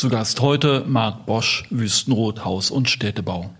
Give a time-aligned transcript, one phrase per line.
[0.00, 3.50] Zu Gast heute Marc Bosch, Wüstenrot, Haus- und Städtebau.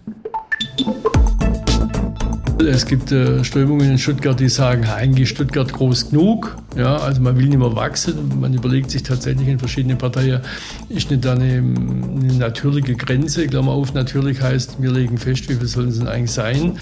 [2.66, 6.56] Es gibt äh, Strömungen in Stuttgart, die sagen, eigentlich Stuttgart groß genug.
[6.74, 8.40] Ja, also man will nicht mehr wachsen.
[8.40, 10.40] Man überlegt sich tatsächlich in verschiedenen Parteien,
[10.88, 13.46] ist nicht da eine, eine natürliche Grenze?
[13.46, 16.80] Klammer auf, natürlich heißt, wir legen fest, wie viel sollen es denn eigentlich sein.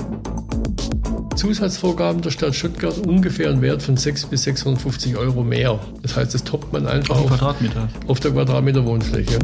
[1.39, 5.79] Zusatzvorgaben der Stadt Stuttgart ungefähr einen Wert von 600 bis 650 Euro mehr.
[6.03, 7.89] Das heißt, das toppt man einfach auf, Quadratmeter.
[8.09, 9.39] auf der Quadratmeter Wohnfläche.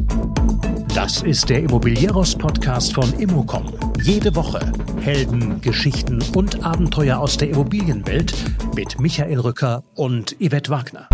[0.92, 3.72] Das ist der Immobilieros-Podcast von Immocom.
[4.02, 8.34] Jede Woche Helden, Geschichten und Abenteuer aus der Immobilienwelt
[8.74, 11.08] mit Michael Rücker und Yvette Wagner.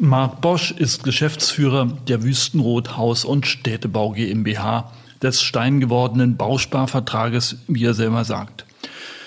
[0.00, 7.94] Marc Bosch ist Geschäftsführer der Wüstenrot Haus- und Städtebau GmbH, des steingewordenen Bausparvertrages, wie er
[7.94, 8.64] selber sagt.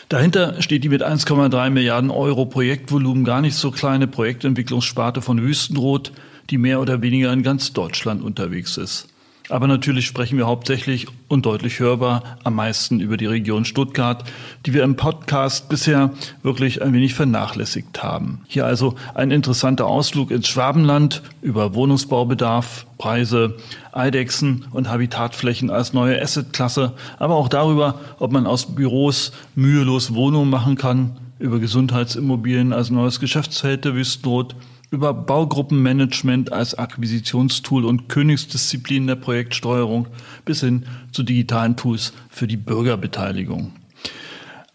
[0.08, 6.14] Dahinter steht die mit 1,3 Milliarden Euro Projektvolumen gar nicht so kleine Projektentwicklungssparte von Wüstenrot,
[6.50, 9.11] die mehr oder weniger in ganz Deutschland unterwegs ist.
[9.50, 14.24] Aber natürlich sprechen wir hauptsächlich und deutlich hörbar am meisten über die Region Stuttgart,
[14.66, 16.12] die wir im Podcast bisher
[16.44, 18.42] wirklich ein wenig vernachlässigt haben.
[18.48, 23.56] Hier also ein interessanter Ausflug ins Schwabenland über Wohnungsbaubedarf, Preise,
[23.92, 30.50] Eidechsen und Habitatflächen als neue Assetklasse, aber auch darüber, ob man aus Büros mühelos Wohnungen
[30.50, 34.56] machen kann, über Gesundheitsimmobilien als neues Geschäftsfeld der Wüstennot,
[34.92, 40.08] über Baugruppenmanagement als Akquisitionstool und Königsdisziplin der Projektsteuerung
[40.44, 43.72] bis hin zu digitalen Tools für die Bürgerbeteiligung.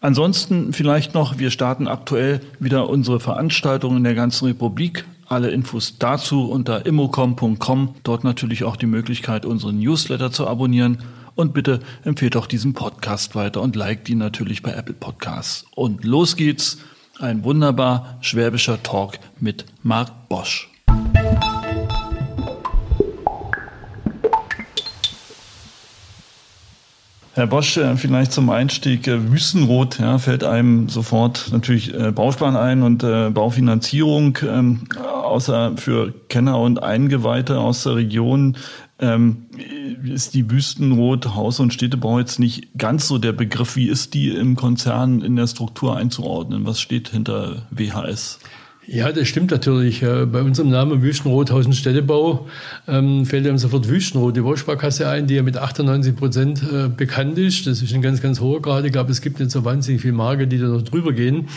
[0.01, 5.05] Ansonsten vielleicht noch, wir starten aktuell wieder unsere Veranstaltungen in der ganzen Republik.
[5.27, 7.95] Alle Infos dazu unter immocom.com.
[8.03, 10.99] Dort natürlich auch die Möglichkeit, unseren Newsletter zu abonnieren.
[11.35, 15.65] Und bitte empfehlt auch diesen Podcast weiter und liked ihn natürlich bei Apple Podcasts.
[15.75, 16.79] Und los geht's
[17.19, 20.69] ein wunderbar schwäbischer Talk mit Marc Bosch.
[27.33, 29.07] Herr Bosch, äh, vielleicht zum Einstieg.
[29.07, 36.15] Äh, Wüstenrot ja, fällt einem sofort natürlich äh, Bausparen ein und Baufinanzierung, ähm, außer für
[36.29, 38.57] Kenner und Eingeweihte aus der Region.
[38.99, 39.45] Ähm,
[40.03, 43.75] ist die Wüstenrot Haus- und Städtebau jetzt nicht ganz so der Begriff.
[43.75, 46.65] Wie ist die im Konzern in der Struktur einzuordnen?
[46.65, 48.39] Was steht hinter WHS?
[48.89, 49.99] Ja, das stimmt natürlich.
[49.99, 52.47] Bei unserem Namen Wüstenrothausen Städtebau
[52.87, 57.37] ähm, fällt einem sofort Wüstenrot, die Wollsparkasse ein, die ja mit 98 Prozent äh, bekannt
[57.37, 57.67] ist.
[57.67, 58.85] Das ist ein ganz, ganz hoher Grad.
[58.85, 61.49] Ich glaube, es gibt nicht so wahnsinnig viele Marke, die da noch drüber gehen.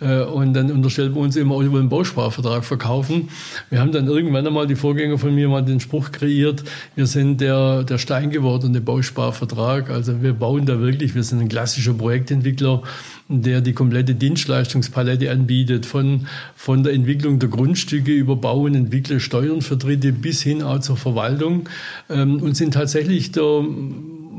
[0.00, 3.28] Äh, und dann unterstellen wir uns immer, wir wollen einen Bausparvertrag verkaufen.
[3.68, 6.64] Wir haben dann irgendwann einmal, die Vorgänger von mir mal den Spruch kreiert,
[6.96, 9.90] wir sind der, der Stein gewordene Bausparvertrag.
[9.90, 12.82] Also wir bauen da wirklich, wir sind ein klassischer Projektentwickler
[13.30, 16.26] der die komplette Dienstleistungspalette anbietet, von,
[16.56, 20.96] von der Entwicklung der Grundstücke über Bauen, Entwickler, Steuern für Dritte bis hin auch zur
[20.96, 21.68] Verwaltung
[22.08, 23.64] ähm, und sind tatsächlich der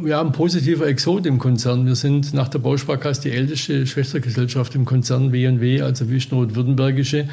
[0.06, 1.86] ja, ein positiver Exot im Konzern.
[1.86, 7.30] Wir sind nach der Bausparkasse die älteste Schwestergesellschaft im Konzern W&W, also Wüstenrot-Württembergische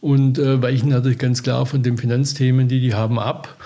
[0.00, 3.56] und äh, weichen natürlich ganz klar von den Finanzthemen, die die haben, ab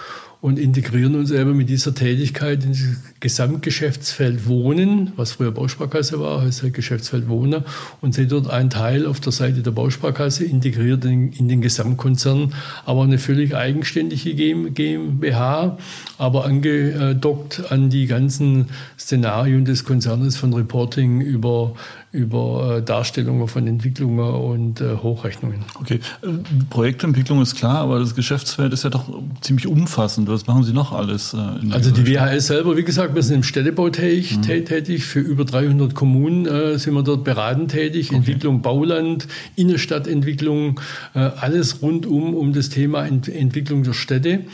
[0.44, 2.80] und integrieren uns eben mit dieser Tätigkeit in das
[3.18, 7.64] Gesamtgeschäftsfeld Wohnen, was früher Bausparkasse war, heißt halt Geschäftsfeld Wohnen
[8.02, 12.52] und sind dort ein Teil auf der Seite der Bausparkasse integriert in, in den Gesamtkonzern,
[12.84, 15.78] aber eine völlig eigenständige GmbH,
[16.18, 18.66] aber angedockt an die ganzen
[18.98, 21.74] Szenarien des Konzernes von Reporting über
[22.14, 25.64] über äh, Darstellungen von Entwicklungen und äh, Hochrechnungen.
[25.80, 26.28] Okay, äh,
[26.70, 29.08] Projektentwicklung ist klar, aber das Geschäftsfeld ist ja doch
[29.40, 30.28] ziemlich umfassend.
[30.28, 31.34] Was machen Sie noch alles?
[31.34, 34.42] also die WHS selber, wie gesagt, wir sind im Städtebau tätig, mhm.
[34.42, 35.04] tätig.
[35.04, 38.10] Für über 300 Kommunen äh, sind wir dort beratend tätig.
[38.10, 38.16] Okay.
[38.18, 39.26] Entwicklung Bauland,
[39.56, 40.80] Innenstadtentwicklung,
[41.14, 44.44] äh, alles rundum um das Thema Ent Entwicklung der Städte.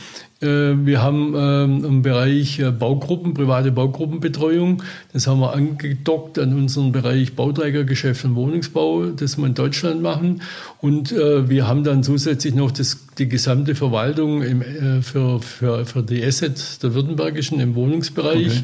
[0.41, 4.81] Äh, wir haben ähm, im Bereich äh, Baugruppen, private Baugruppenbetreuung.
[5.13, 10.41] Das haben wir angedockt an unseren Bereich Bauträgergeschäft und Wohnungsbau, das wir in Deutschland machen.
[10.79, 14.61] Und äh, wir haben dann zusätzlich noch das, die gesamte Verwaltung im,
[15.03, 18.47] für, für, für die Assets der Württembergischen im Wohnungsbereich.
[18.47, 18.63] Okay.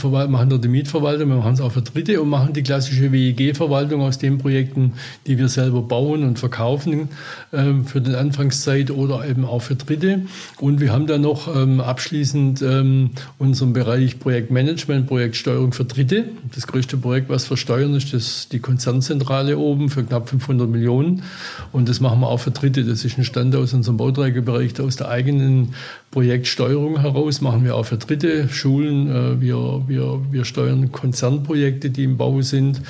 [0.00, 3.12] Wir machen dort die Mietverwaltung, wir machen es auch für Dritte und machen die klassische
[3.12, 4.94] WEG-Verwaltung aus den Projekten,
[5.26, 7.10] die wir selber bauen und verkaufen
[7.52, 10.22] ähm, für die Anfangszeit oder eben auch für Dritte.
[10.58, 16.24] Und wir haben dann noch ähm, abschließend ähm, unseren Bereich Projektmanagement, Projektsteuerung für Dritte.
[16.54, 21.22] Das größte Projekt, was wir steuern, ist das, die Konzernzentrale oben für knapp 500 Millionen.
[21.70, 22.84] Und das machen wir auch für Dritte.
[22.84, 25.74] Das ist ein Stand aus unserem Bauträgerbereich, aus der eigenen
[26.12, 29.08] Projektsteuerung heraus, machen wir auch für Dritte, Schulen.
[29.10, 32.80] Äh, wir wir, wir, wir steuern Konzernprojekte, die im Bau sind.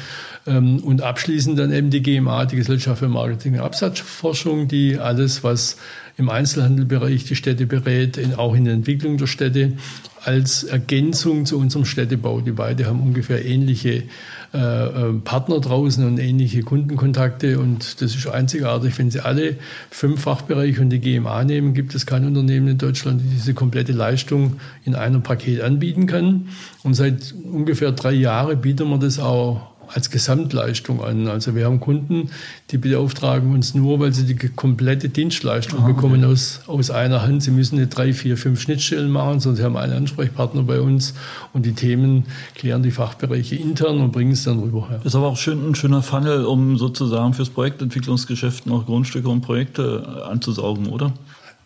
[0.47, 5.45] Ähm, und abschließend dann eben die GMA, die Gesellschaft für Marketing und Absatzforschung, die alles,
[5.45, 5.77] was
[6.17, 9.73] im Einzelhandelbereich die Städte berät, in, auch in der Entwicklung der Städte,
[10.25, 12.41] als Ergänzung zu unserem Städtebau.
[12.41, 14.05] Die beiden haben ungefähr ähnliche
[14.55, 18.99] äh, äh, Partner draußen und ähnliche Kundenkontakte und das ist einzigartig.
[18.99, 19.57] Wenn Sie alle
[19.91, 23.93] fünf Fachbereiche und die GMA nehmen, gibt es kein Unternehmen in Deutschland, die diese komplette
[23.93, 26.49] Leistung in einem Paket anbieten kann.
[26.83, 31.29] Und seit ungefähr drei Jahren bieten wir das auch als Gesamtleistung an.
[31.29, 32.31] Also wir haben Kunden,
[32.71, 36.33] die beauftragen uns nur, weil sie die komplette Dienstleistung ah, bekommen okay.
[36.33, 37.43] aus, aus einer Hand.
[37.43, 41.15] Sie müssen nicht drei, vier, fünf Schnittstellen machen, sondern sie haben einen Ansprechpartner bei uns
[41.53, 42.25] und die Themen
[42.55, 44.89] klären die Fachbereiche intern und bringen es dann rüber.
[44.91, 44.99] Ja.
[45.05, 50.27] Ist aber auch schön, ein schöner Funnel, um sozusagen fürs Projektentwicklungsgeschäft noch Grundstücke und Projekte
[50.29, 51.13] anzusaugen, oder?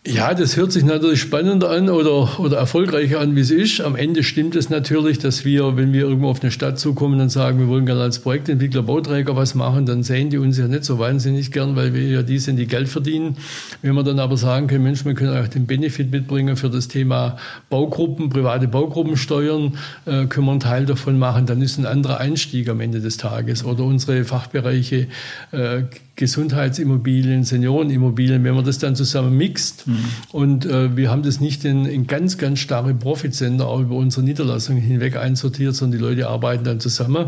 [0.09, 3.81] Ja, das hört sich natürlich spannender an oder, oder erfolgreicher an, wie es ist.
[3.81, 7.27] Am Ende stimmt es natürlich, dass wir, wenn wir irgendwo auf eine Stadt zukommen und
[7.27, 10.85] sagen, wir wollen gerne als Projektentwickler, Bauträger was machen, dann sehen die uns ja nicht
[10.85, 13.35] so wahnsinnig gern, weil wir ja die sind, die Geld verdienen.
[13.81, 16.87] Wenn wir dann aber sagen können, Mensch, wir können auch den Benefit mitbringen für das
[16.87, 17.35] Thema
[17.69, 22.21] Baugruppen, private Baugruppen steuern, äh, können wir einen Teil davon machen, dann ist ein anderer
[22.21, 23.65] Einstieg am Ende des Tages.
[23.65, 25.07] Oder unsere Fachbereiche
[25.51, 25.81] äh,
[26.17, 29.85] Gesundheitsimmobilien, Seniorenimmobilien, wenn man das dann zusammen mixt.
[29.87, 29.96] Mhm.
[30.31, 34.23] Und äh, wir haben das nicht in, in ganz, ganz starre Profitsender auch über unsere
[34.23, 37.27] Niederlassungen hinweg einsortiert, sondern die Leute arbeiten dann zusammen.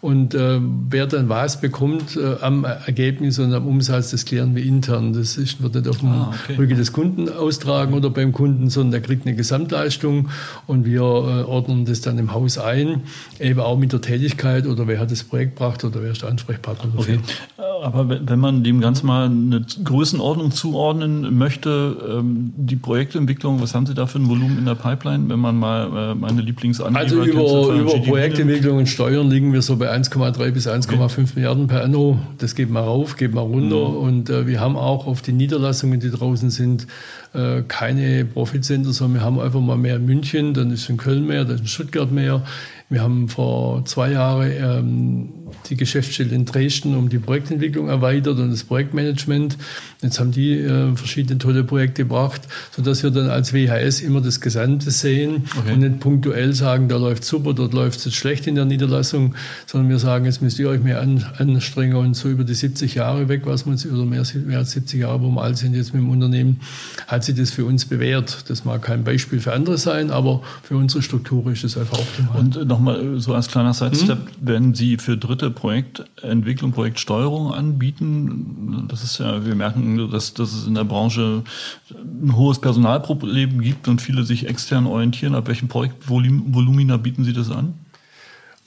[0.00, 0.58] Und äh,
[0.88, 5.12] wer dann was bekommt äh, am Ergebnis und am Umsatz, das klären wir intern.
[5.12, 6.54] Das ist, wird nicht auf dem ah, okay.
[6.56, 10.30] Rücken des Kunden austragen oder beim Kunden, sondern der kriegt eine Gesamtleistung
[10.66, 13.02] und wir äh, ordnen das dann im Haus ein,
[13.38, 16.30] eben auch mit der Tätigkeit oder wer hat das Projekt gebracht oder wer ist der
[16.30, 17.16] Ansprechpartner dafür.
[17.16, 17.64] Okay.
[17.82, 23.86] Aber wenn man dem Ganzen mal eine Größenordnung zuordnen möchte, ähm, die Projektentwicklung, was haben
[23.86, 27.22] Sie da für ein Volumen in der Pipeline, wenn man mal äh, meine Lieblingsanbieter Also
[27.22, 31.26] über, über Projektentwicklung und Steuern liegen wir so bei 1,3 bis 1,5 okay.
[31.34, 32.18] Milliarden per anno.
[32.38, 33.88] Das geht mal rauf, geht mal runter.
[33.88, 33.96] Mhm.
[33.96, 36.86] Und äh, wir haben auch auf die Niederlassungen, die draußen sind,
[37.32, 41.26] äh, keine Profitcenter, sondern wir haben einfach mal mehr in München, dann ist in Köln
[41.26, 42.42] mehr, dann ist in Stuttgart mehr.
[42.90, 45.28] Wir haben vor zwei Jahren ähm,
[45.68, 49.56] die Geschäftsstelle in Dresden um die Projektentwicklung erweitert und das Projektmanagement.
[50.02, 52.42] Jetzt haben die äh, verschiedene tolle Projekte gebracht,
[52.74, 55.74] sodass wir dann als WHS immer das Gesamte sehen okay.
[55.74, 59.36] und nicht punktuell sagen, da läuft super, dort läuft es jetzt schlecht in der Niederlassung,
[59.66, 62.96] sondern wir sagen, jetzt müsst ihr euch mehr an, anstrengen und so über die 70
[62.96, 65.94] Jahre weg, was man oder mehr, mehr als 70 Jahre, wo wir alt sind jetzt
[65.94, 66.58] mit dem Unternehmen,
[67.06, 68.50] hat sich das für uns bewährt.
[68.50, 72.40] Das mag kein Beispiel für andere sein, aber für unsere Struktur ist es einfach optimal.
[72.40, 74.26] Und nochmal so als kleiner Sidestep, hm?
[74.40, 80.66] wenn Sie für Dritte Projektentwicklung, Projektsteuerung anbieten, das ist ja, wir merken dass, dass es
[80.66, 81.42] in der Branche
[81.90, 85.34] ein hohes Personalproblem gibt und viele sich extern orientieren.
[85.34, 87.74] Ab welchem Projektvolumina bieten Sie das an?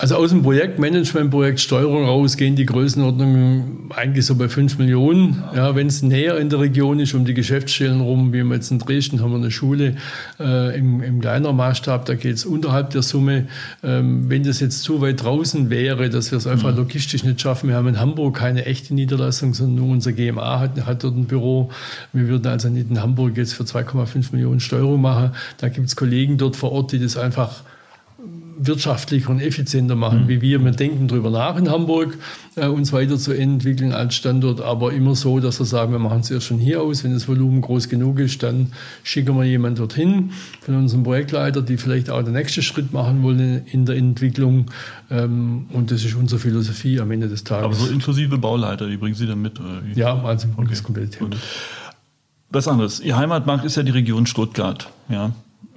[0.03, 5.41] Also aus dem Projektmanagement, Projektsteuerung raus gehen die Größenordnungen eigentlich so bei 5 Millionen.
[5.55, 8.69] Ja, wenn es näher in der Region ist, um die Geschäftsstellen rum, wie wir jetzt
[8.69, 9.95] in Dresden haben wir eine Schule
[10.41, 13.47] äh, im, im kleineren Maßstab, da geht es unterhalb der Summe.
[13.81, 16.79] Ähm, wenn das jetzt zu weit draußen wäre, dass wir es einfach mhm.
[16.79, 20.85] logistisch nicht schaffen, wir haben in Hamburg keine echte Niederlassung, sondern nur unser GMA hat,
[20.85, 21.71] hat dort ein Büro.
[22.11, 25.31] Wir würden also nicht in Hamburg jetzt für 2,5 Millionen Steuerung machen.
[25.59, 27.63] Da gibt es Kollegen dort vor Ort, die das einfach
[28.57, 30.27] wirtschaftlicher und effizienter machen, mhm.
[30.27, 30.63] wie wir.
[30.63, 32.17] Wir denken darüber nach in Hamburg,
[32.55, 36.47] äh, uns weiterzuentwickeln als Standort, aber immer so, dass wir sagen, wir machen es erst
[36.47, 37.03] schon hier aus.
[37.03, 40.31] Wenn das Volumen groß genug ist, dann schicken wir jemanden dorthin
[40.62, 44.67] von unserem Projektleiter, die vielleicht auch den nächsten Schritt machen wollen in der Entwicklung.
[45.10, 47.65] Ähm, und das ist unsere Philosophie am Ende des Tages.
[47.65, 49.60] Aber so inklusive Bauleiter, die bringen Sie dann mit?
[49.95, 50.67] Ja, also okay.
[50.69, 51.29] das komplette Thema.
[52.50, 53.00] Was anderes.
[53.00, 54.89] Ihr Heimatmarkt ist ja die Region Stuttgart.
[55.10, 55.31] Ja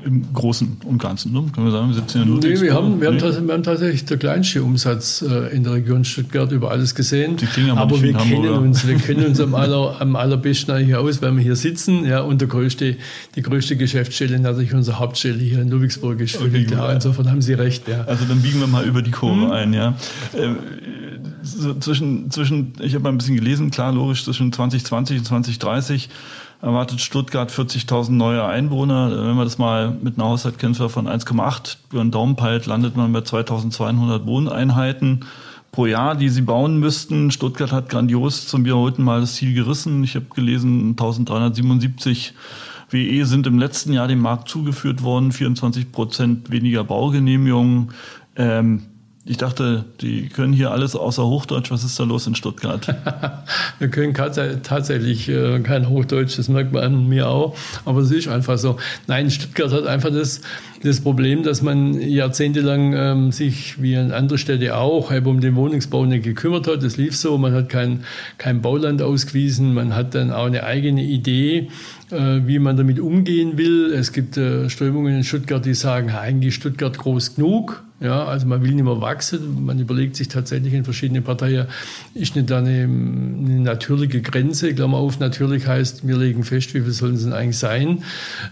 [0.04, 1.32] im Großen und Ganzen.
[1.32, 1.44] Ne?
[1.52, 3.20] Können wir sagen, wir sitzen in nee, wir haben, wir, nee.
[3.20, 7.36] haben wir haben tatsächlich der kleinste Umsatz äh, in der Region Stuttgart über alles gesehen.
[7.74, 8.60] aber, wir kennen Hamburger.
[8.60, 12.04] uns, wir kennen uns am, aller, am allerbesten eigentlich aus, weil wir hier sitzen.
[12.04, 12.96] Ja, und der größte,
[13.34, 16.40] die größte Geschäftsstelle natürlich unsere Hauptstelle hier in Ludwigsburg ist.
[16.40, 16.92] Okay, klar.
[16.94, 17.88] Insofern haben Sie recht.
[17.88, 18.02] Ja.
[18.02, 19.50] Also dann biegen wir mal über die Kurve hm.
[19.50, 19.72] ein.
[19.72, 19.96] Ja.
[20.34, 20.54] Äh,
[21.42, 26.08] so zwischen, zwischen, ich habe mal ein bisschen gelesen, klar, logisch, zwischen 2020 und 2030
[26.62, 29.10] erwartet Stuttgart 40.000 neue Einwohner.
[29.10, 33.12] Wenn man das mal mit einer Haushaltskennzahl von 1,8 über den Daumen peilt, landet man
[33.12, 35.24] bei 2.200 Wohneinheiten
[35.72, 37.30] pro Jahr, die sie bauen müssten.
[37.30, 40.02] Stuttgart hat grandios zum wiederholten Mal das Ziel gerissen.
[40.04, 42.34] Ich habe gelesen, 1377
[42.90, 47.90] WE sind im letzten Jahr dem Markt zugeführt worden, 24 Prozent weniger Baugenehmigungen.
[48.36, 48.82] Ähm,
[49.28, 51.72] Ich dachte, die können hier alles außer Hochdeutsch.
[51.72, 52.86] Was ist da los in Stuttgart?
[53.80, 57.56] Wir können tatsächlich äh, kein Hochdeutsch, das merkt man an mir auch.
[57.84, 58.76] Aber es ist einfach so.
[59.08, 60.42] Nein, Stuttgart hat einfach das,
[60.82, 65.56] das Problem, dass man jahrzehntelang ähm, sich, wie in anderen Städten auch, eben um den
[65.56, 66.82] Wohnungsbau nicht gekümmert hat.
[66.82, 67.38] Das lief so.
[67.38, 68.04] Man hat kein,
[68.38, 69.74] kein Bauland ausgewiesen.
[69.74, 71.68] Man hat dann auch eine eigene Idee
[72.10, 73.92] äh, wie man damit umgehen will.
[73.92, 77.82] Es gibt äh, Strömungen in Stuttgart, die sagen, eigentlich Stuttgart groß genug.
[77.98, 79.64] Ja, also man will nicht mehr wachsen.
[79.64, 81.66] Man überlegt sich tatsächlich in verschiedenen Parteien,
[82.12, 84.74] ist nicht da eine, eine natürliche Grenze?
[84.74, 88.04] Klammer auf, natürlich heißt, wir legen fest, wie viel sollen sie denn eigentlich sein?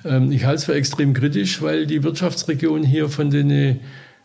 [0.04, 3.80] Ähm, ich halte es für extrem kritisch, weil die Wirtschaftsregion hier von den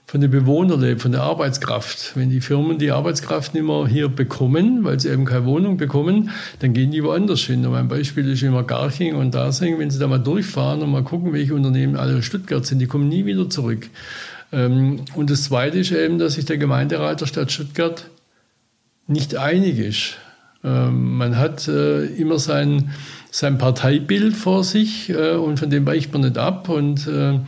[0.05, 2.15] von den Bewohnern lebt, von der Arbeitskraft.
[2.15, 6.31] Wenn die Firmen die Arbeitskraft nicht mehr hier bekommen, weil sie eben keine Wohnung bekommen,
[6.60, 7.63] dann gehen die woanders hin.
[7.63, 9.77] Und mein Beispiel ist immer Garching und Dasing.
[9.77, 12.88] Wenn sie da mal durchfahren und mal gucken, welche Unternehmen alle in Stuttgart sind, die
[12.88, 13.88] kommen nie wieder zurück.
[14.51, 18.10] Ähm, und das Zweite ist eben, dass sich der Gemeinderat der Stadt Stuttgart
[19.05, 20.17] nicht einig ist.
[20.63, 22.89] Ähm, man hat äh, immer sein,
[23.31, 26.69] sein Parteibild vor sich äh, und von dem weicht man nicht ab.
[26.69, 27.39] Und äh,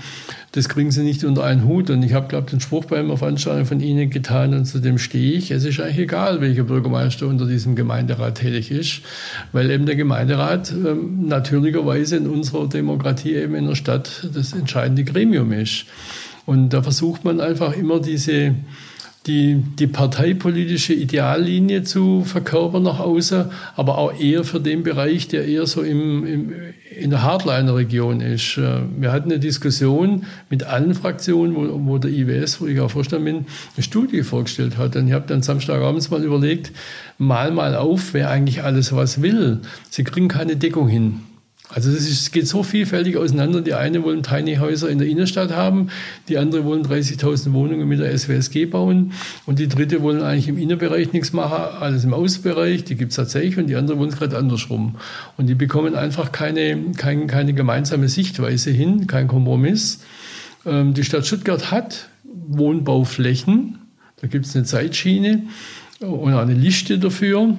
[0.51, 1.89] das kriegen sie nicht unter einen Hut.
[1.89, 4.79] Und ich habe, glaube ich, den Spruch bei einer Veranstaltung von Ihnen getan und zu
[4.79, 5.49] dem stehe ich.
[5.49, 9.01] Es ist eigentlich egal, welcher Bürgermeister unter diesem Gemeinderat tätig ist,
[9.53, 15.03] weil eben der Gemeinderat ähm, natürlicherweise in unserer Demokratie eben in der Stadt das entscheidende
[15.03, 15.85] Gremium ist.
[16.45, 18.55] Und da versucht man einfach immer diese
[19.27, 25.45] die, die parteipolitische Ideallinie zu verkörpern nach außen, aber auch eher für den Bereich, der
[25.47, 26.53] eher so im, im,
[26.97, 28.57] in der Hardliner-Region ist.
[28.57, 32.89] Äh, wir hatten eine Diskussion mit allen Fraktionen, wo, wo der IWS, wo ich auch
[32.89, 34.95] Vorstand bin, eine Studie vorgestellt hat.
[34.95, 36.71] Und ich habe dann Samstagabends mal überlegt,
[37.19, 39.59] mal mal auf, wer eigentlich alles was will.
[39.91, 41.21] Sie kriegen keine Deckung hin.
[41.73, 43.61] Also ist, geht so vielfältig auseinander.
[43.61, 45.87] Die eine wollen Tiny Häuser in der Innenstadt haben,
[46.27, 49.13] die andere wollen 30.000 Wohnungen mit der SWSG bauen
[49.45, 53.15] und die dritte wollen eigentlich im Innenbereich nichts machen, alles im Außenbereich, die gibt es
[53.15, 54.95] tatsächlich und die andere wollen es gerade andersrum.
[55.37, 60.01] Und die bekommen einfach keine, keine, keine gemeinsame Sichtweise hin, kein Kompromiss.
[60.65, 63.79] Ähm, die Stadt Stuttgart hat Wohnbauflächen,
[64.19, 65.43] da gibt es eine Zeitschiene
[65.99, 67.55] und eine Liste dafür.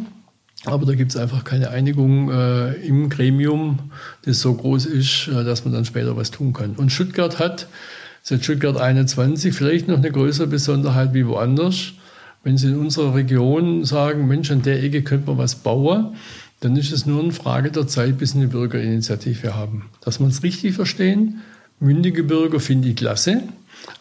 [0.65, 3.91] Aber da gibt es einfach keine Einigung äh, im Gremium,
[4.25, 6.75] das so groß ist, äh, dass man dann später was tun kann.
[6.77, 7.67] Und Stuttgart hat
[8.23, 11.93] seit Stuttgart 21 vielleicht noch eine größere Besonderheit wie woanders.
[12.45, 16.17] Wenn Sie in unserer Region sagen, Mensch, an der Ecke könnte man was bauen,
[16.61, 19.91] dann ist es nur eine Frage der Zeit, bis Sie eine Bürgerinitiative haben.
[20.01, 21.41] Dass man es richtig verstehen,
[21.81, 23.43] mündige Bürger finde ich klasse,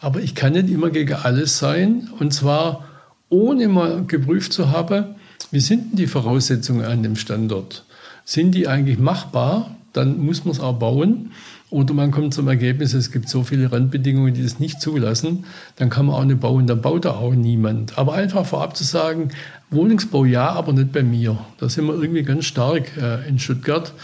[0.00, 2.88] aber ich kann nicht immer gegen alles sein und zwar
[3.28, 5.16] ohne mal geprüft zu haben,
[5.50, 7.84] wie sind denn die Voraussetzungen an dem Standort?
[8.24, 9.76] Sind die eigentlich machbar?
[9.92, 11.32] Dann muss man es auch bauen.
[11.72, 15.46] Oder man kommt zum Ergebnis, es gibt so viele Randbedingungen, die das nicht zulassen,
[15.76, 17.96] dann kann man auch nicht bauen, dann baut da auch niemand.
[17.96, 19.30] Aber einfach vorab zu sagen,
[19.70, 21.38] Wohnungsbau ja, aber nicht bei mir.
[21.56, 23.94] Da sind wir irgendwie ganz stark äh, in Stuttgart.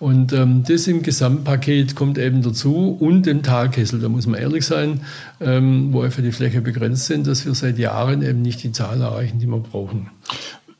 [0.00, 4.66] Und ähm, das im Gesamtpaket kommt eben dazu und dem Talkessel, da muss man ehrlich
[4.66, 5.02] sein,
[5.40, 9.00] ähm, wo einfach die Fläche begrenzt sind, dass wir seit Jahren eben nicht die Zahl
[9.00, 10.10] erreichen, die wir brauchen.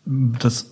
[0.06, 0.70] Das,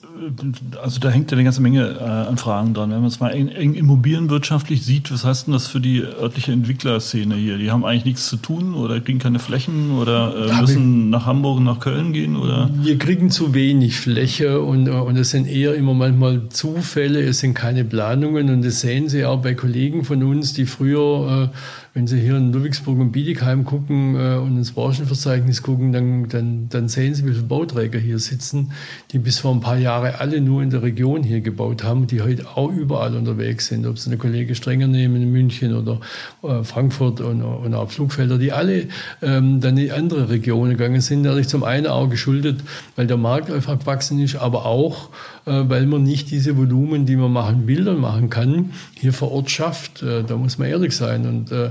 [0.83, 2.91] also da hängt ja eine ganze Menge äh, an Fragen dran.
[2.91, 6.53] Wenn man es mal eng, eng immobilienwirtschaftlich sieht, was heißt denn das für die örtliche
[6.53, 7.57] Entwicklerszene hier?
[7.57, 11.59] Die haben eigentlich nichts zu tun oder kriegen keine Flächen oder äh, müssen nach Hamburg
[11.59, 12.37] und nach Köln gehen?
[12.37, 12.69] Oder?
[12.75, 17.55] Wir kriegen zu wenig Fläche und, und es sind eher immer manchmal Zufälle, es sind
[17.55, 21.57] keine Planungen und das sehen Sie auch bei Kollegen von uns, die früher äh,
[21.95, 26.69] wenn Sie hier in Ludwigsburg und Bietigheim gucken äh, und ins Branchenverzeichnis gucken, dann, dann,
[26.71, 28.73] dann sehen Sie, wie viele Bauträger hier sitzen,
[29.11, 32.23] die bis vor ein paar Jahren alle nur in der Region hier gebaut haben, die
[32.23, 33.87] heute auch überall unterwegs sind.
[33.87, 36.01] Ob Sie eine Kollege Strenger nehmen in München oder
[36.43, 38.89] äh, Frankfurt und, und auch Flugfelder, die alle
[39.21, 41.23] ähm, dann in andere Regionen gegangen sind.
[41.23, 42.61] Natürlich zum einen auch geschuldet,
[42.97, 45.11] weil der Markt einfach gewachsen ist, aber auch,
[45.45, 49.51] weil man nicht diese Volumen, die man machen will und machen kann, hier vor Ort
[49.51, 50.03] schafft.
[50.03, 51.27] Äh, da muss man ehrlich sein.
[51.27, 51.71] Und äh,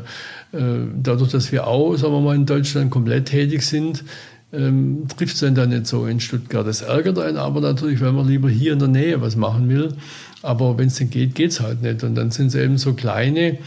[0.96, 4.04] dadurch, dass wir auch, sagen wir mal, in Deutschland komplett tätig sind,
[4.54, 6.68] ähm, trifft es einen dann nicht so in Stuttgart.
[6.68, 9.94] Das ärgert einen aber natürlich, weil man lieber hier in der Nähe was machen will.
[10.42, 12.04] Aber wenn es denn geht, geht es halt nicht.
[12.04, 13.60] Und dann sind es eben so kleine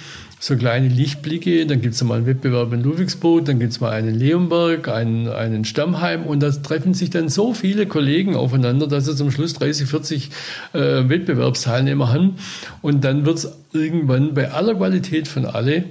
[0.45, 1.65] so kleine Lichtblicke.
[1.65, 4.89] Dann gibt es mal einen Wettbewerb in Ludwigsburg, dann gibt es mal einen in Leonberg,
[4.89, 9.31] einen, einen Stammheim und da treffen sich dann so viele Kollegen aufeinander, dass sie zum
[9.31, 10.31] Schluss 30, 40
[10.75, 12.35] äh, Wettbewerbsteilnehmer haben.
[12.83, 15.85] Und dann wird es irgendwann bei aller Qualität von alle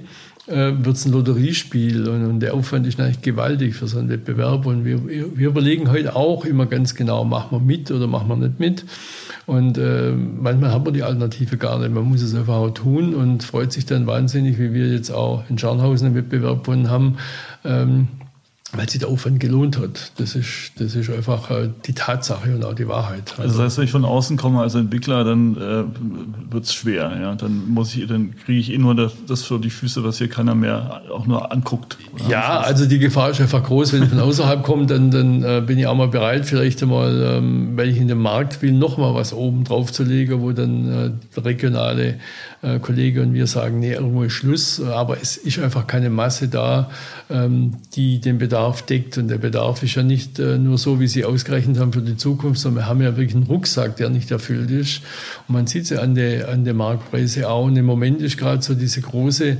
[0.46, 4.08] äh, wird es ein Lotteriespiel und, und, der Aufwand ist eigentlich gewaltig für so einen
[4.08, 4.66] Wettbewerb.
[4.66, 8.36] Und wir, wir überlegen heute auch immer ganz genau, machen wir mit oder machen wir
[8.36, 8.84] nicht mit.
[9.46, 11.92] Und äh, manchmal hat man die Alternative gar nicht.
[11.92, 15.44] Man muss es einfach auch tun und freut sich dann wahnsinnig, wie wir jetzt auch
[15.50, 17.16] in Scharnhausen einen Wettbewerb gewonnen haben.
[17.64, 18.08] Ähm,
[18.76, 20.12] weil sich der Aufwand gelohnt hat.
[20.16, 23.34] Das ist, das ist einfach äh, die Tatsache und auch die Wahrheit.
[23.38, 27.12] Also, das heißt, wenn ich von außen komme als Entwickler, dann äh, wird es schwer.
[27.20, 27.34] Ja?
[27.34, 30.28] Dann muss ich, dann kriege ich eh nur das, das für die Füße, was hier
[30.28, 31.98] keiner mehr auch nur anguckt.
[32.28, 33.92] Ja, also die Gefahr ist einfach groß.
[33.92, 37.22] Wenn ich von außerhalb komme, dann, dann äh, bin ich auch mal bereit, vielleicht einmal,
[37.22, 40.52] ähm, wenn ich in den Markt will, noch mal was oben drauf zu legen, wo
[40.52, 42.18] dann äh, regionale
[42.64, 44.80] äh, Kollege und wir sagen, nee, irgendwo ist Schluss.
[44.80, 46.90] Aber es ist einfach keine Masse da,
[47.30, 49.18] ähm, die den Bedarf deckt.
[49.18, 52.16] Und der Bedarf ist ja nicht äh, nur so, wie Sie ausgerechnet haben für die
[52.16, 55.02] Zukunft, sondern wir haben ja wirklich einen Rucksack, der nicht erfüllt ist.
[55.46, 57.66] Und man sieht es ja an den an der Marktpreise auch.
[57.66, 59.58] Und im Moment ist gerade so diese große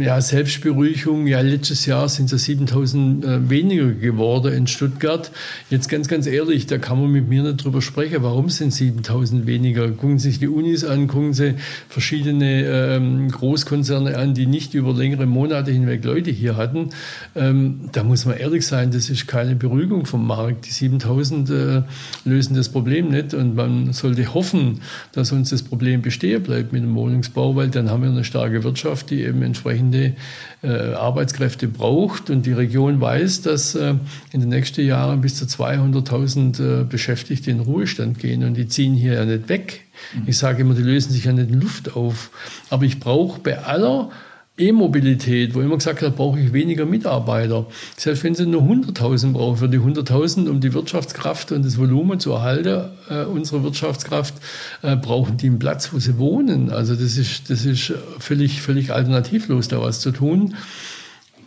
[0.00, 1.28] ja, Selbstberuhigung.
[1.28, 5.30] Ja, letztes Jahr sind es 7000 äh, weniger geworden in Stuttgart.
[5.70, 8.24] Jetzt ganz, ganz ehrlich, da kann man mit mir nicht drüber sprechen.
[8.24, 9.88] Warum sind 7000 weniger?
[9.92, 11.54] Gucken Sie sich die Unis an, gucken Sie
[11.88, 16.88] verschiedene ähm, Großkonzerne an, die nicht über längere Monate hinweg Leute hier hatten.
[17.36, 20.66] Ähm, da muss man ehrlich sein, das ist keine Beruhigung vom Markt.
[20.66, 21.82] Die 7000 äh,
[22.24, 24.80] lösen das Problem nicht und man sollte hoffen,
[25.12, 28.64] dass uns das Problem bestehen bleibt mit dem Wohnungsbau, weil dann haben wir eine starke
[28.64, 30.14] Wirtschaft, die eben entsprechende
[30.62, 32.28] äh, Arbeitskräfte braucht.
[32.28, 33.94] Und die Region weiß, dass äh,
[34.32, 38.42] in den nächsten Jahren bis zu 200.000 äh, Beschäftigte in Ruhestand gehen.
[38.42, 39.82] Und die ziehen hier ja nicht weg.
[40.14, 40.22] Mhm.
[40.26, 42.30] Ich sage immer, die lösen sich ja nicht in Luft auf.
[42.68, 44.10] Aber ich brauche bei aller
[44.56, 47.66] E-Mobilität, wo immer gesagt hat, brauche ich weniger Mitarbeiter.
[47.96, 52.20] Selbst wenn Sie nur 100.000 brauchen, für die 100.000, um die Wirtschaftskraft und das Volumen
[52.20, 54.34] zu erhalten, äh, unsere Wirtschaftskraft,
[54.82, 56.70] äh, brauchen die einen Platz, wo sie wohnen.
[56.70, 60.54] Also das ist, das ist völlig, völlig alternativlos, da was zu tun.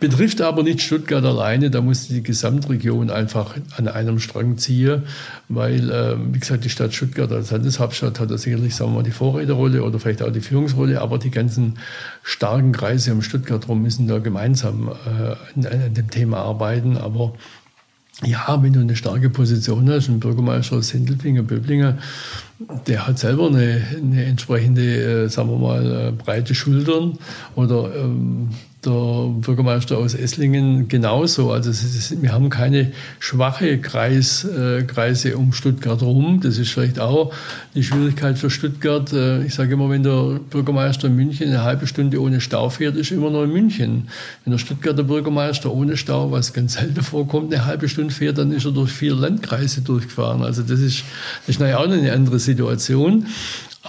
[0.00, 5.02] Betrifft aber nicht Stuttgart alleine, da muss die Gesamtregion einfach an einem Strang ziehen,
[5.48, 9.02] weil, äh, wie gesagt, die Stadt Stuttgart als Landeshauptstadt hat da sicherlich, sagen wir mal,
[9.02, 11.78] die Vorreiterrolle oder vielleicht auch die Führungsrolle, aber die ganzen
[12.22, 16.96] starken Kreise um Stuttgart rum müssen da gemeinsam äh, an, an dem Thema arbeiten.
[16.96, 17.34] Aber
[18.24, 21.98] ja, wenn du eine starke Position hast, ein Bürgermeister aus Sindelfingen, Böblingen,
[22.86, 27.18] der hat selber eine, eine entsprechende, äh, sagen wir mal, äh, breite Schultern
[27.54, 28.50] oder ähm,
[28.84, 31.50] der Bürgermeister aus Esslingen genauso.
[31.50, 36.40] Also ist, wir haben keine schwache Kreis, äh, Kreise um Stuttgart rum.
[36.40, 37.32] Das ist vielleicht auch
[37.74, 39.12] die Schwierigkeit für Stuttgart.
[39.12, 42.96] Äh, ich sage immer, wenn der Bürgermeister in München eine halbe Stunde ohne Stau fährt,
[42.96, 44.08] ist immer noch in München.
[44.44, 48.52] Wenn der Stuttgarter Bürgermeister ohne Stau, was ganz selten vorkommt, eine halbe Stunde fährt, dann
[48.52, 50.42] ist er durch vier Landkreise durchgefahren.
[50.42, 51.02] Also das ist,
[51.46, 53.26] das ist auch eine andere Situation.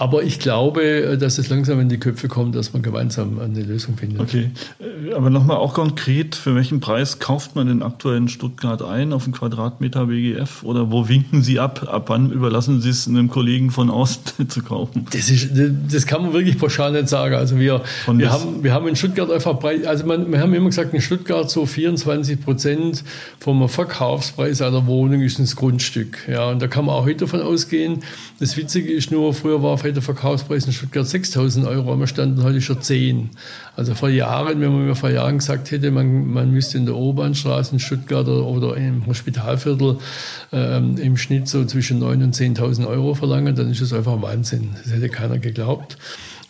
[0.00, 3.60] Aber ich glaube, äh, dass es langsam in die Köpfe kommt, dass man gemeinsam eine
[3.60, 4.18] Lösung findet.
[4.18, 8.80] Okay, äh, aber nochmal auch konkret, für welchen Preis kauft man denn aktuell in Stuttgart
[8.80, 10.62] ein auf einen Quadratmeter BGF?
[10.62, 11.86] Oder wo winken Sie ab?
[11.86, 15.06] Ab wann überlassen Sie es einem Kollegen von Ost zu kaufen?
[15.12, 17.34] Das, ist, das kann man wirklich pauschal nicht sagen.
[17.34, 20.70] Also wir, wir, haben, wir haben in Stuttgart einfach, Preis, also man, wir haben immer
[20.70, 23.04] gesagt, in Stuttgart so 24 Prozent
[23.38, 26.26] vom Verkaufspreis einer Wohnung ist ein Grundstück.
[26.26, 28.02] Ja, und da kann man auch heute davon ausgehen.
[28.38, 32.60] Das Witzige ist nur, früher war der Verkaufspreis in Stuttgart 6.000 Euro, wir standen heute
[32.60, 33.30] schon 10.
[33.76, 36.96] Also vor Jahren, wenn man mir vor Jahren gesagt hätte, man, man müsste in der
[36.96, 39.98] Oberbahnstraße in Stuttgart oder, oder im Hospitalviertel
[40.52, 44.70] ähm, im Schnitt so zwischen 9.000 und 10.000 Euro verlangen, dann ist das einfach Wahnsinn.
[44.82, 45.96] Das hätte keiner geglaubt.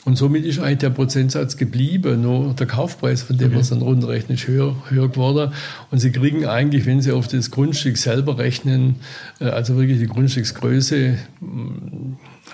[0.05, 3.55] Und somit ist eigentlich der Prozentsatz geblieben, nur der Kaufpreis, von dem okay.
[3.55, 5.53] man es dann runterrechnet, ist höher, höher geworden.
[5.91, 8.97] Und Sie kriegen eigentlich, wenn Sie auf das Grundstück selber rechnen,
[9.41, 11.19] äh, also wirklich die Grundstücksgröße,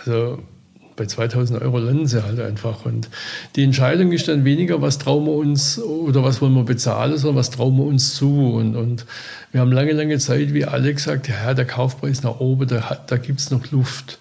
[0.05, 0.39] also
[0.97, 2.85] bei 2000 Euro landen sie halt einfach.
[2.85, 3.09] Und
[3.55, 7.37] die Entscheidung ist dann weniger, was trauen wir uns oder was wollen wir bezahlen, sondern
[7.37, 8.55] was trauen wir uns zu.
[8.55, 9.07] Und, und
[9.53, 13.17] wir haben lange, lange Zeit, wie alle gesagt, ja, der Kaufpreis nach oben, da, da
[13.19, 14.19] gibt es noch Luft.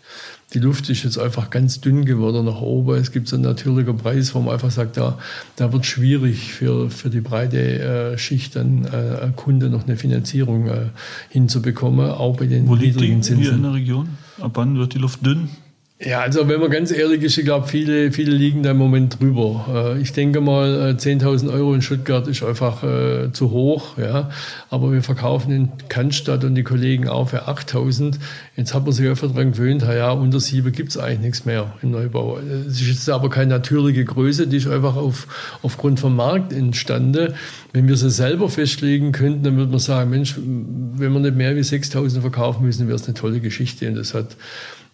[0.53, 2.95] Die Luft ist jetzt einfach ganz dünn geworden nach oben.
[2.95, 5.17] Es gibt so einen natürlichen Preis, wo man einfach sagt, da,
[5.55, 10.67] da wird schwierig für, für die breite äh, Schicht an äh, Kunden noch eine Finanzierung
[10.67, 10.89] äh,
[11.29, 13.43] hinzubekommen, auch bei den Wo niedrigen Zinsen.
[13.43, 14.09] Hier in der Region?
[14.39, 15.49] Ab wann wird die Luft dünn?
[15.97, 19.17] Ja, also wenn man ganz ehrlich ist, ich glaube, viele, viele liegen da im Moment
[19.17, 19.93] drüber.
[19.95, 23.97] Äh, ich denke mal, 10.000 äh, Euro in Stuttgart ist einfach äh, zu hoch.
[23.97, 24.29] Ja.
[24.69, 28.15] Aber wir verkaufen in Cannstatt und die Kollegen auch für 8.000.
[28.57, 31.73] Jetzt hat man sich einfach daran gewöhnt, ja, unter 7 gibt es eigentlich nichts mehr
[31.81, 32.39] im Neubau.
[32.67, 35.27] Es ist jetzt aber keine natürliche Größe, die ist einfach auf,
[35.61, 37.35] aufgrund vom Markt entstanden.
[37.71, 41.55] Wenn wir sie selber festlegen könnten, dann würde man sagen, Mensch, wenn wir nicht mehr
[41.55, 43.87] wie 6.000 verkaufen müssen, wäre es eine tolle Geschichte.
[43.87, 44.35] Und das hat äh,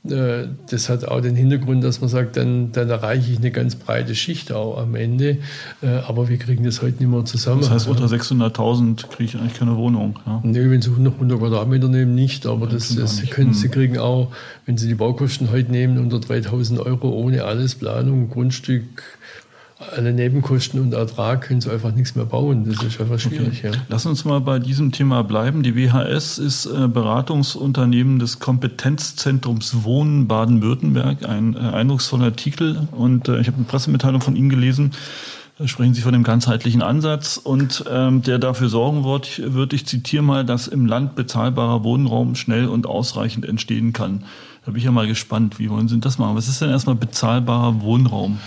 [0.04, 4.16] das hat auch den Hintergrund, dass man sagt, dann, dann erreiche ich eine ganz breite
[4.16, 5.38] Schicht auch am Ende.
[5.84, 7.62] Äh, aber wir kriegen das heute nicht mehr zusammen.
[7.62, 10.18] Das heißt, unter 600.000 kriege ich eigentlich keine Wohnung.
[10.26, 10.42] Ja?
[10.44, 12.48] Nee, wenn Sie 100, 100 Quadratmeter nehmen, nicht.
[12.48, 13.54] Aber das, das Sie, können, hm.
[13.54, 14.32] Sie kriegen auch,
[14.66, 19.04] wenn Sie die Baukosten heute nehmen, unter 3.000 Euro ohne alles Planung, Grundstück,
[19.96, 22.66] alle Nebenkosten und Ertrag können sie einfach nichts mehr bauen.
[22.66, 23.60] Das ist einfach schwierig.
[23.60, 23.72] Okay.
[23.74, 23.82] Ja.
[23.90, 25.64] Lass uns mal bei diesem Thema bleiben.
[25.64, 31.28] Die WHS ist äh, Beratungsunternehmen des Kompetenzzentrums Wohnen Baden-Württemberg.
[31.28, 34.92] Ein äh, eindrucksvoller Titel und äh, ich habe eine Pressemitteilung von Ihnen gelesen.
[35.58, 39.86] Da sprechen Sie von dem ganzheitlichen Ansatz und ähm, der dafür sorgen wird, wird, ich
[39.86, 44.24] zitiere mal, dass im Land bezahlbarer Wohnraum schnell und ausreichend entstehen kann.
[44.66, 46.36] Da bin ich ja mal gespannt, wie wollen Sie das machen?
[46.36, 48.40] Was ist denn erstmal bezahlbarer Wohnraum?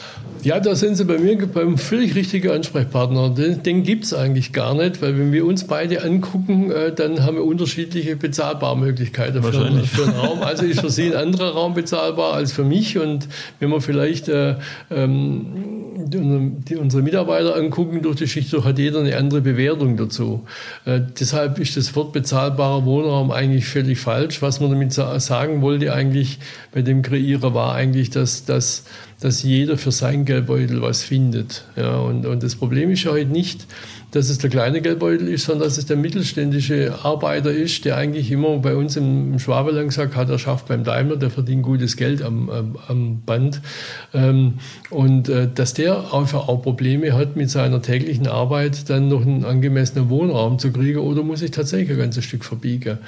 [0.44, 3.30] Ja, da sind Sie bei mir beim völlig richtigen Ansprechpartner.
[3.30, 7.22] Den, den gibt es eigentlich gar nicht, weil wenn wir uns beide angucken, äh, dann
[7.22, 10.42] haben wir unterschiedliche Bezahlbarmöglichkeiten für, für einen Raum.
[10.42, 12.98] Also ist für Sie ein anderer Raum bezahlbar als für mich.
[12.98, 13.26] Und
[13.58, 14.56] wenn man vielleicht äh,
[14.90, 15.46] ähm,
[15.96, 20.44] die, unsere Mitarbeiter angucken durch die Schicht, so hat jeder eine andere Bewertung dazu.
[20.84, 24.42] Äh, deshalb ist das Wort bezahlbarer Wohnraum eigentlich völlig falsch.
[24.42, 26.38] Was man damit sagen wollte eigentlich
[26.70, 28.84] bei dem Kreierer war eigentlich, dass, dass,
[29.24, 31.64] dass jeder für sein Geldbeutel was findet.
[31.76, 33.66] Ja, und, und das Problem ist ja heute nicht,
[34.14, 38.30] dass es der kleine Geldbeutel ist, sondern dass es der mittelständische Arbeiter ist, der eigentlich
[38.30, 42.22] immer bei uns im Schwabeland gesagt hat, er schafft beim Daimler, der verdient gutes Geld
[42.22, 43.60] am, am, am Band.
[44.12, 44.54] Ähm,
[44.90, 49.44] und äh, dass der einfach auch Probleme hat, mit seiner täglichen Arbeit dann noch einen
[49.44, 52.98] angemessenen Wohnraum zu kriegen oder muss ich tatsächlich ein ganzes Stück verbiegen.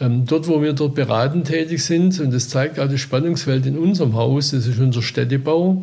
[0.00, 3.76] Ähm, dort, wo wir dort beratend tätig sind, und das zeigt auch das Spannungsfeld in
[3.76, 5.82] unserem Haus, das ist unser Städtebau,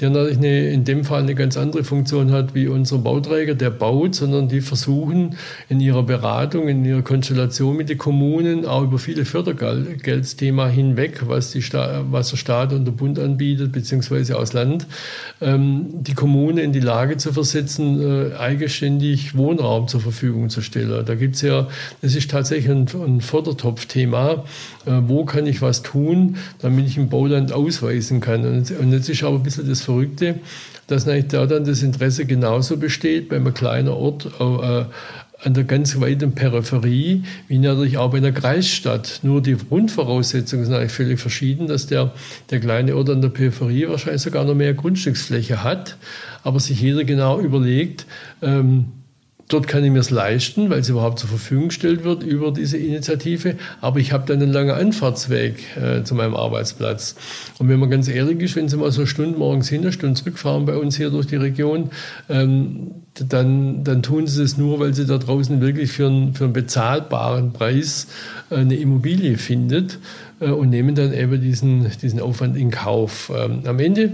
[0.00, 3.70] der natürlich eine, in dem Fall eine ganz andere Funktion hat wie unser Bauträger, der
[3.70, 5.36] baut sondern die versuchen
[5.68, 11.52] in ihrer Beratung, in ihrer Konstellation mit den Kommunen auch über viele Fördergeldsthema hinweg, was,
[11.52, 11.62] die
[12.10, 14.86] was der Staat und der Bund anbietet, beziehungsweise aus Land,
[15.40, 21.04] ähm, die Kommune in die Lage zu versetzen, äh, eigenständig Wohnraum zur Verfügung zu stellen.
[21.04, 21.68] Da gibt es ja,
[22.02, 24.44] das ist tatsächlich ein, ein Fördertopfthema.
[24.86, 28.46] Äh, wo kann ich was tun, damit ich im Bauland ausweisen kann?
[28.46, 30.36] Und, und jetzt ist aber ein bisschen das Verrückte,
[30.86, 34.84] dass natürlich da dann das Interesse genauso besteht bei einem kleinen Ort äh,
[35.42, 39.20] an der ganz weiten Peripherie, wie natürlich auch bei einer Kreisstadt.
[39.22, 42.12] Nur die Grundvoraussetzungen sind eigentlich völlig verschieden, dass der,
[42.50, 45.96] der kleine Ort an der Peripherie wahrscheinlich sogar noch mehr Grundstücksfläche hat,
[46.42, 48.06] aber sich jeder genau überlegt,
[48.40, 48.86] ähm,
[49.48, 52.78] Dort kann ich mir es leisten, weil es überhaupt zur Verfügung gestellt wird über diese
[52.78, 53.54] Initiative.
[53.80, 57.14] Aber ich habe dann einen langen Anfahrtsweg äh, zu meinem Arbeitsplatz.
[57.58, 59.92] Und wenn man ganz ehrlich ist, wenn Sie mal so eine Stunde morgens hin, eine
[59.92, 61.90] Stunde zurückfahren bei uns hier durch die Region,
[62.28, 66.44] ähm, dann, dann tun Sie es nur, weil Sie da draußen wirklich für einen, für
[66.44, 68.08] einen bezahlbaren Preis
[68.50, 70.00] äh, eine Immobilie findet
[70.40, 73.30] äh, und nehmen dann eben diesen, diesen Aufwand in Kauf.
[73.32, 74.10] Ähm, am Ende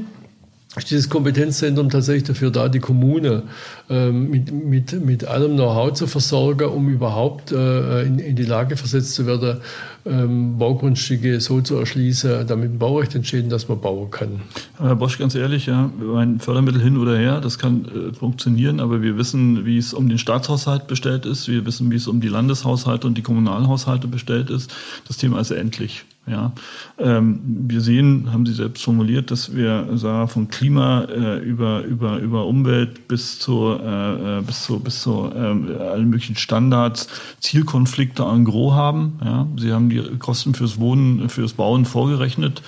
[0.76, 3.42] ist dieses Kompetenzzentrum tatsächlich dafür da, die Kommune
[3.90, 8.78] ähm, mit, mit, mit allem Know-how zu versorgen, um überhaupt äh, in, in, die Lage
[8.78, 9.58] versetzt zu werden,
[10.06, 14.40] ähm, Baugrundstücke so zu erschließen, damit ein Baurecht entsteht, dass man bauen kann.
[14.78, 19.02] Herr Bosch, ganz ehrlich, ja, ein Fördermittel hin oder her, das kann äh, funktionieren, aber
[19.02, 22.28] wir wissen, wie es um den Staatshaushalt bestellt ist, wir wissen, wie es um die
[22.28, 24.72] Landeshaushalte und die Kommunalhaushalte bestellt ist.
[25.06, 26.06] Das Thema ist endlich.
[26.24, 26.52] Ja,
[26.98, 32.18] ähm, wir sehen, haben Sie selbst formuliert, dass wir sagen, von Klima äh, über über
[32.18, 37.08] über Umwelt bis zu äh, äh bis zu bis zu äh, allen möglichen Standards
[37.40, 39.18] Zielkonflikte en gros haben.
[39.24, 42.62] Ja, Sie haben die Kosten fürs Wohnen, fürs Bauen vorgerechnet.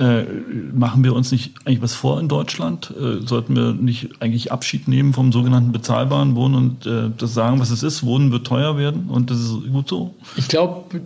[0.00, 0.24] Äh,
[0.72, 2.94] machen wir uns nicht eigentlich was vor in Deutschland?
[2.98, 7.60] Äh, sollten wir nicht eigentlich Abschied nehmen vom sogenannten bezahlbaren Wohnen und äh, das sagen,
[7.60, 8.02] was es ist?
[8.04, 10.14] Wohnen wird teuer werden und das ist gut so?
[10.36, 11.02] Ich glaube,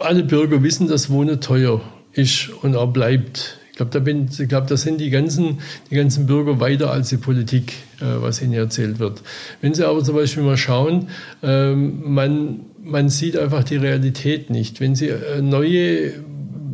[0.00, 1.80] alle Bürger wissen, dass Wohnen teuer
[2.12, 3.58] ist und auch bleibt.
[3.70, 5.58] Ich glaube, da, glaube, da sind die ganzen,
[5.90, 9.22] die ganzen Bürger weiter als die Politik, äh, was ihnen erzählt wird.
[9.62, 11.08] Wenn Sie aber zum Beispiel mal schauen,
[11.42, 14.80] ähm, man, man sieht einfach die Realität nicht.
[14.80, 16.12] Wenn Sie äh, neue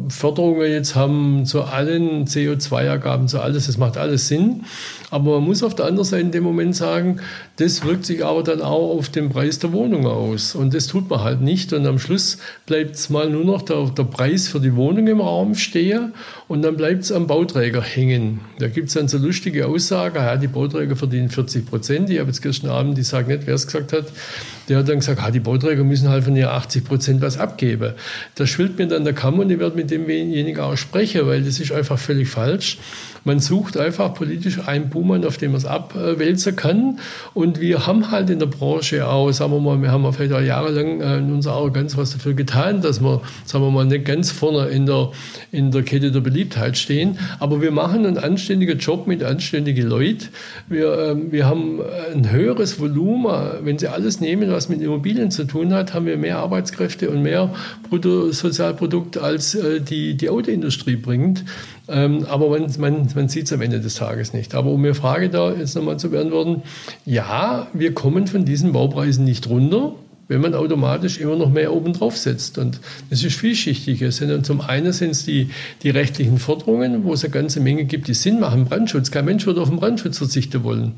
[0.09, 4.65] Förderungen jetzt haben zu allen CO2-Ergaben, zu alles, das macht alles Sinn.
[5.11, 7.21] Aber man muss auf der anderen Seite in dem Moment sagen,
[7.57, 10.57] das wirkt sich aber dann auch auf den Preis der Wohnung aus.
[10.57, 11.73] Und das tut man halt nicht.
[11.73, 15.21] Und am Schluss bleibt es mal nur noch der, der Preis für die Wohnung im
[15.21, 16.13] Raum stehen
[16.49, 18.41] und dann bleibt es am Bauträger hängen.
[18.59, 22.11] Da gibt es dann so lustige Aussagen, ja, die Bauträger verdienen 40 Prozent.
[22.11, 24.07] Ich habe jetzt gestern Abend, ich sage nicht, wer es gesagt hat,
[24.69, 27.93] der hat dann gesagt, ja, die Bauträger müssen halt von ihr 80 Prozent was abgeben.
[28.35, 31.61] Das schwillt mir dann der Kamm und ich werde mit demjenigen auch sprechen, weil das
[31.61, 32.79] ist einfach völlig falsch.
[33.27, 37.01] Man sucht einfach politisch einen Buhmann, auf dem man es abwälzen kann.
[37.35, 40.41] Und wir haben halt in der Branche auch, sagen wir mal, wir haben vielleicht auch
[40.41, 44.31] jahrelang äh, in unserer Arroganz was dafür getan, dass wir, sagen wir mal, nicht ganz
[44.31, 45.11] vorne in der,
[45.51, 47.19] in der Kette der Beliebtheit stehen.
[47.41, 50.29] Aber wir machen einen anständigen Job mit anständigen Leuten.
[50.69, 51.81] Wir, ähm, wir haben
[52.15, 53.35] ein höheres Volumen.
[53.63, 57.23] Wenn Sie alles nehmen, was mit Immobilien zu tun hat, haben wir mehr Arbeitskräfte und
[57.23, 57.53] mehr
[57.89, 61.45] Bruttosozialprodukt, als äh, die, die Autoindustrie bringt.
[61.89, 64.55] Ähm, aber man, man, man sieht es am Ende des Tages nicht.
[64.55, 66.63] Aber um Ihre Frage da jetzt nochmal zu beantworten,
[67.05, 69.93] ja, wir kommen von diesen Baupreisen nicht runter
[70.29, 72.59] wenn man automatisch immer noch mehr oben drauf setzt.
[72.59, 74.11] Und das ist vielschichtiger.
[74.11, 75.51] Zum einen sind es die,
[75.83, 78.65] die rechtlichen Forderungen, wo es eine ganze Menge gibt, die Sinn machen.
[78.65, 79.11] Brandschutz.
[79.11, 80.95] Kein Mensch würde auf den Brandschutz verzichten wollen.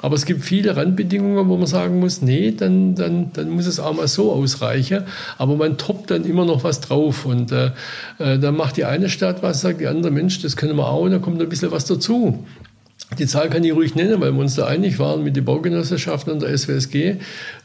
[0.00, 3.80] Aber es gibt viele Randbedingungen, wo man sagen muss, nee, dann, dann, dann muss es
[3.80, 5.04] auch mal so ausreichen.
[5.36, 7.26] Aber man toppt dann immer noch was drauf.
[7.26, 7.72] Und äh,
[8.18, 11.02] äh dann macht die eine Stadt was, sagt die andere, Mensch, das können wir auch,
[11.02, 12.44] und da kommt ein bisschen was dazu.
[13.18, 16.32] Die Zahl kann ich ruhig nennen, weil wir uns da einig waren mit den Baugenossenschaften
[16.32, 16.96] und der SWSG.
[16.96, 17.16] Äh,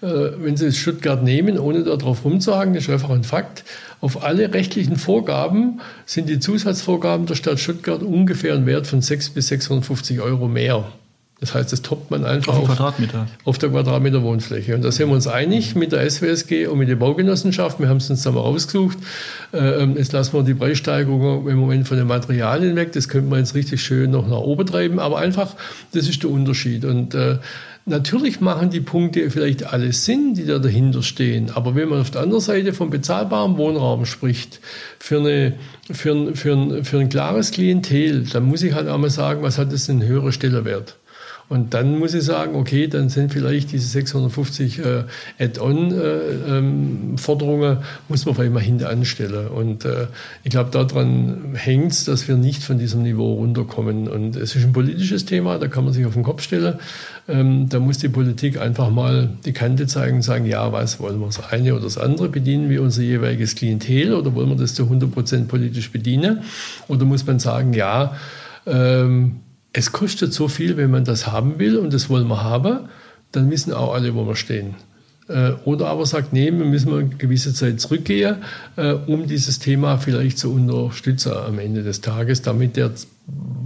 [0.02, 3.64] wenn Sie Stuttgart nehmen, ohne darauf rumzuhaken, das ist einfach ein Fakt,
[4.02, 9.30] auf alle rechtlichen Vorgaben sind die Zusatzvorgaben der Stadt Stuttgart ungefähr ein Wert von 6
[9.30, 10.86] bis 650 Euro mehr.
[11.42, 13.28] Das heißt, das toppt man einfach auf, auf, Quadratmeter.
[13.44, 14.74] auf der Quadratmeter Wohnfläche.
[14.74, 17.80] Und da sind wir uns einig mit der SWSG und mit der Baugenossenschaft.
[17.80, 18.98] Wir haben es uns da mal rausgesucht.
[19.52, 22.94] Äh, ähm, jetzt lassen wir die Preissteigerung im Moment von den Materialien weg.
[22.94, 24.98] Das könnte man jetzt richtig schön noch nach oben treiben.
[25.00, 25.56] Aber einfach,
[25.92, 26.86] das ist der Unterschied.
[26.86, 27.38] Und äh,
[27.88, 31.52] Natürlich machen die Punkte vielleicht alles Sinn, die da dahinter stehen.
[31.54, 34.60] Aber wenn man auf der anderen Seite von bezahlbarem Wohnraum spricht,
[34.98, 35.54] für, eine,
[35.92, 39.44] für, ein, für, ein, für ein klares Klientel, dann muss ich halt auch mal sagen,
[39.44, 40.98] was hat das denn höherer Stellerwert?
[41.48, 45.04] Und dann muss ich sagen, okay, dann sind vielleicht diese 650 äh,
[45.38, 47.78] Add-on-Forderungen, äh, ähm,
[48.10, 49.50] muss man vielleicht mal hinten anstellen.
[49.50, 50.08] Und äh,
[50.44, 54.08] ich glaube, daran hängt es, dass wir nicht von diesem Niveau runterkommen.
[54.08, 56.80] Und es ist ein politisches Thema, da kann man sich auf den Kopf stellen.
[57.28, 61.20] Ähm, da muss die Politik einfach mal die Kante zeigen und sagen, ja, was, wollen
[61.20, 62.30] wir das eine oder das andere?
[62.30, 66.42] Bedienen wir unser jeweiliges Klientel oder wollen wir das zu 100 Prozent politisch bedienen?
[66.88, 68.16] Oder muss man sagen, ja,
[68.66, 69.42] ähm,
[69.78, 72.88] es kostet so viel, wenn man das haben will und das wollen wir haben,
[73.34, 74.76] dann wissen auch alle, wo wir stehen.
[75.28, 78.38] Äh, oder aber sagt, nee, wir müssen eine gewisse Zeit zurückgehen,
[78.78, 82.92] äh, um dieses Thema vielleicht zu unterstützen am Ende des Tages, damit der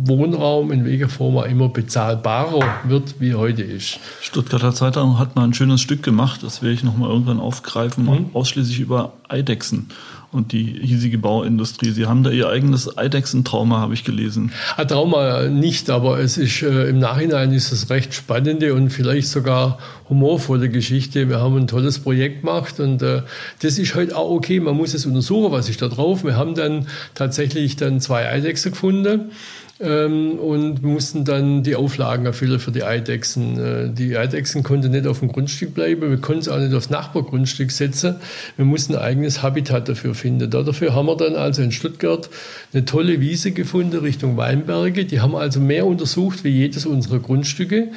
[0.06, 4.00] Wohnraum in welcher Form auch immer bezahlbarer wird, wie heute ist.
[4.22, 8.30] Stuttgarter Zeitung hat mal ein schönes Stück gemacht, das werde ich nochmal irgendwann aufgreifen, mhm.
[8.34, 9.90] ausschließlich über Eidechsen
[10.32, 11.92] und die hiesige Bauindustrie.
[11.92, 14.52] Sie haben da ihr eigenes Eidechsentrauma, habe ich gelesen.
[14.78, 19.28] Ein Trauma nicht, aber es ist äh, im Nachhinein ist es recht spannende und vielleicht
[19.28, 21.30] sogar humorvolle Geschichte.
[21.30, 23.24] Wir haben ein tolles Projekt gemacht und äh,
[23.62, 24.60] das ist halt auch okay.
[24.60, 26.24] Man muss es untersuchen, was ist da drauf.
[26.24, 29.32] Wir haben dann tatsächlich dann zwei Eidechse gefunden
[29.80, 33.60] ähm, und mussten dann die Auflagen erfüllen für die Eidechsen.
[33.60, 36.90] Äh, die Eidechsen konnten nicht auf dem Grundstück bleiben, wir konnten sie auch nicht aufs
[36.90, 38.16] Nachbargrundstück setzen.
[38.58, 40.50] Wir mussten ein eigenes Habitat dafür finden.
[40.50, 42.30] Dafür haben wir dann also in Stuttgart
[42.74, 45.06] eine tolle Wiese gefunden Richtung Weinberge.
[45.06, 47.88] Die haben also mehr untersucht wie jedes unserer Grundstücke.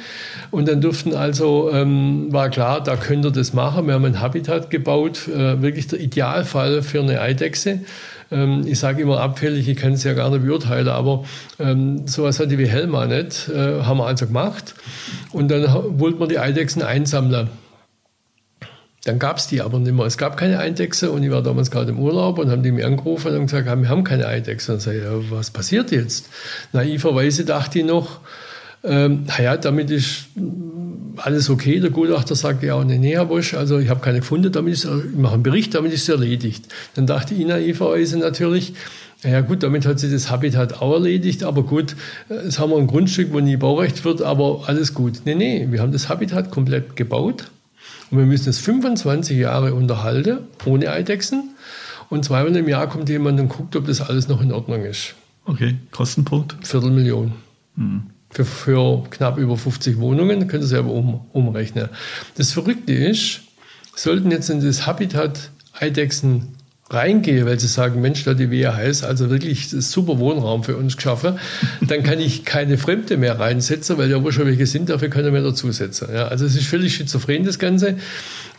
[0.51, 3.87] Und dann durften also, ähm, war klar, da könnt ihr das machen.
[3.87, 7.79] Wir haben ein Habitat gebaut, äh, wirklich der Idealfall für eine Eidechse.
[8.31, 11.23] Ähm, ich sage immer abfällig, ich kann es ja gar nicht beurteilen, aber
[11.59, 14.75] ähm, sowas hatte wie Helma nicht, äh, haben wir also gemacht.
[15.31, 17.49] Und dann wollten wir die Eidechsen einsammeln.
[19.05, 20.05] Dann gab es die aber nicht mehr.
[20.05, 22.85] Es gab keine Eidechse und ich war damals gerade im Urlaub und haben die mir
[22.85, 24.71] angerufen und gesagt, wir haben keine Eidechse.
[24.71, 26.29] Und ich sage, ja, was passiert jetzt?
[26.71, 28.21] Naiverweise dachte ich noch,
[28.83, 30.27] ähm, naja, damit ist
[31.17, 31.79] alles okay.
[31.79, 34.85] Der Gutachter sagte ja, nee, nee, Herr Bosch, also ich habe keine gefunden, damit ist,
[34.85, 36.65] ich mache einen Bericht, damit ist es erledigt.
[36.95, 38.73] Dann dachte ich naiverweise natürlich,
[39.23, 41.95] ja gut, damit hat sich das Habitat auch erledigt, aber gut,
[42.29, 45.21] jetzt haben wir ein Grundstück, wo nie Baurecht wird, aber alles gut.
[45.23, 47.49] Nee, nee, wir haben das Habitat komplett gebaut
[48.11, 51.51] und wir müssen es 25 Jahre unterhalten, ohne Eidechsen.
[52.09, 55.15] Und zweimal im Jahr kommt jemand und guckt, ob das alles noch in Ordnung ist.
[55.45, 56.55] Okay, Kostenpunkt?
[56.61, 57.31] Viertelmillion.
[57.75, 61.89] Hm für, für knapp über 50 Wohnungen, könnt ihr selber um, umrechnen.
[62.35, 63.41] Das Verrückte ist,
[63.95, 66.55] sollten jetzt in das Habitat Eidechsen
[66.89, 70.95] reingehe, weil sie sagen, Mensch, da die Wehe heiß, also wirklich super Wohnraum für uns
[70.95, 71.39] geschaffen,
[71.81, 75.31] dann kann ich keine Fremde mehr reinsetzen, weil ja wo schon welche sind, dafür ich
[75.31, 76.09] mehr dazusetzen.
[76.13, 77.95] Ja, also es ist völlig schizophren, das Ganze.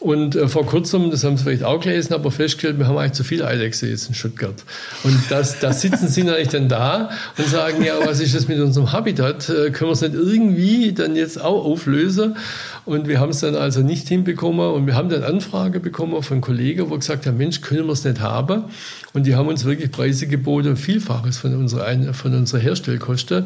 [0.01, 3.13] Und äh, vor kurzem, das haben Sie vielleicht auch gelesen, aber festgestellt, wir haben eigentlich
[3.13, 4.63] zu viele Eidechse jetzt in Stuttgart.
[5.03, 8.59] Und das, da sitzen Sie natürlich dann da und sagen, ja, was ist das mit
[8.59, 9.49] unserem Habitat?
[9.49, 12.37] Äh, können wir es nicht irgendwie dann jetzt auch auflösen?
[12.87, 14.73] Und wir haben es dann also nicht hinbekommen.
[14.73, 18.05] Und wir haben dann Anfrage bekommen von Kollegen, wo gesagt haben, Mensch, können wir es
[18.05, 18.65] nicht haben?
[19.15, 23.45] Und die haben uns wirklich Preise geboten, Vielfaches von unserer, von unserer Herstellkosten.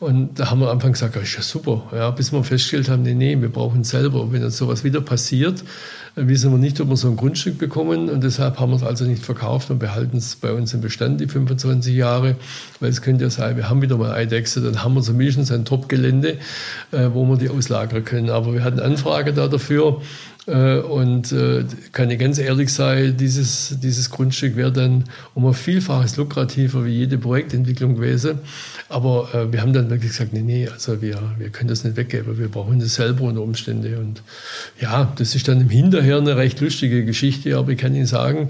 [0.00, 1.84] Und da haben wir am Anfang gesagt, ja, ist ja super.
[1.92, 4.32] Ja, bis wir festgestellt haben, nee, nee, wir brauchen es selber.
[4.32, 5.62] Wenn jetzt sowas wieder passiert,
[6.14, 8.08] wissen wir nicht, ob wir so ein Grundstück bekommen.
[8.08, 11.20] Und deshalb haben wir es also nicht verkauft und behalten es bei uns im Bestand
[11.20, 12.36] die 25 Jahre,
[12.80, 15.64] weil es könnte ja sein, wir haben wieder mal Eidechse, dann haben wir zumindest ein
[15.64, 16.38] Top-Gelände,
[16.92, 18.30] äh, wo wir die auslagern können.
[18.30, 20.00] Aber wir hatten Anfrage da dafür
[20.46, 26.16] und äh, kann ich ganz ehrlich sein, dieses, dieses Grundstück wäre dann um ein Vielfaches
[26.16, 28.38] lukrativer wie jede Projektentwicklung gewesen.
[28.88, 31.96] Aber äh, wir haben dann wirklich gesagt, nee, nee, also wir, wir können das nicht
[31.96, 33.96] weggeben, wir brauchen das selber unter Umständen.
[33.96, 34.22] Und
[34.80, 38.48] ja, das ist dann im Hinterher eine recht lustige Geschichte, aber ich kann Ihnen sagen,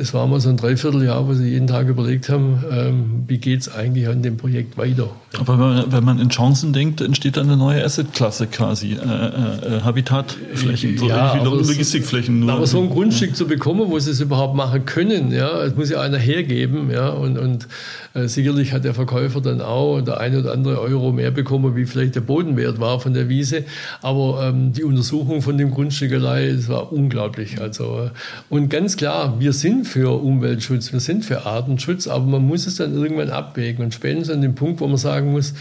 [0.00, 3.60] es war mal so ein Dreivierteljahr, wo sie jeden Tag überlegt haben, ähm, wie geht
[3.60, 5.10] es eigentlich an dem Projekt weiter.
[5.38, 9.80] Aber wenn man, in Chancen denkt, entsteht dann eine neue Assetklasse quasi, äh, äh, äh
[9.82, 12.40] Habitatflächen, so ja, Logistikflächen.
[12.40, 12.52] Nur.
[12.52, 15.90] Aber so ein Grundstück zu bekommen, wo sie es überhaupt machen können, ja, es muss
[15.90, 17.68] ja einer hergeben, ja, und, und
[18.14, 21.84] äh, sicherlich hat der Verkäufer dann auch der eine oder andere Euro mehr bekommen, wie
[21.84, 23.64] vielleicht der Bodenwert war von der Wiese.
[24.02, 27.60] Aber ähm, die Untersuchung von dem Grundstück allein, das war unglaublich.
[27.60, 28.10] Also, äh,
[28.48, 32.76] und ganz klar, wir sind für Umweltschutz, wir sind für Artenschutz, aber man muss es
[32.76, 33.84] dann irgendwann abwägen.
[33.84, 35.54] Und spätestens an dem Punkt, wo man sagen muss,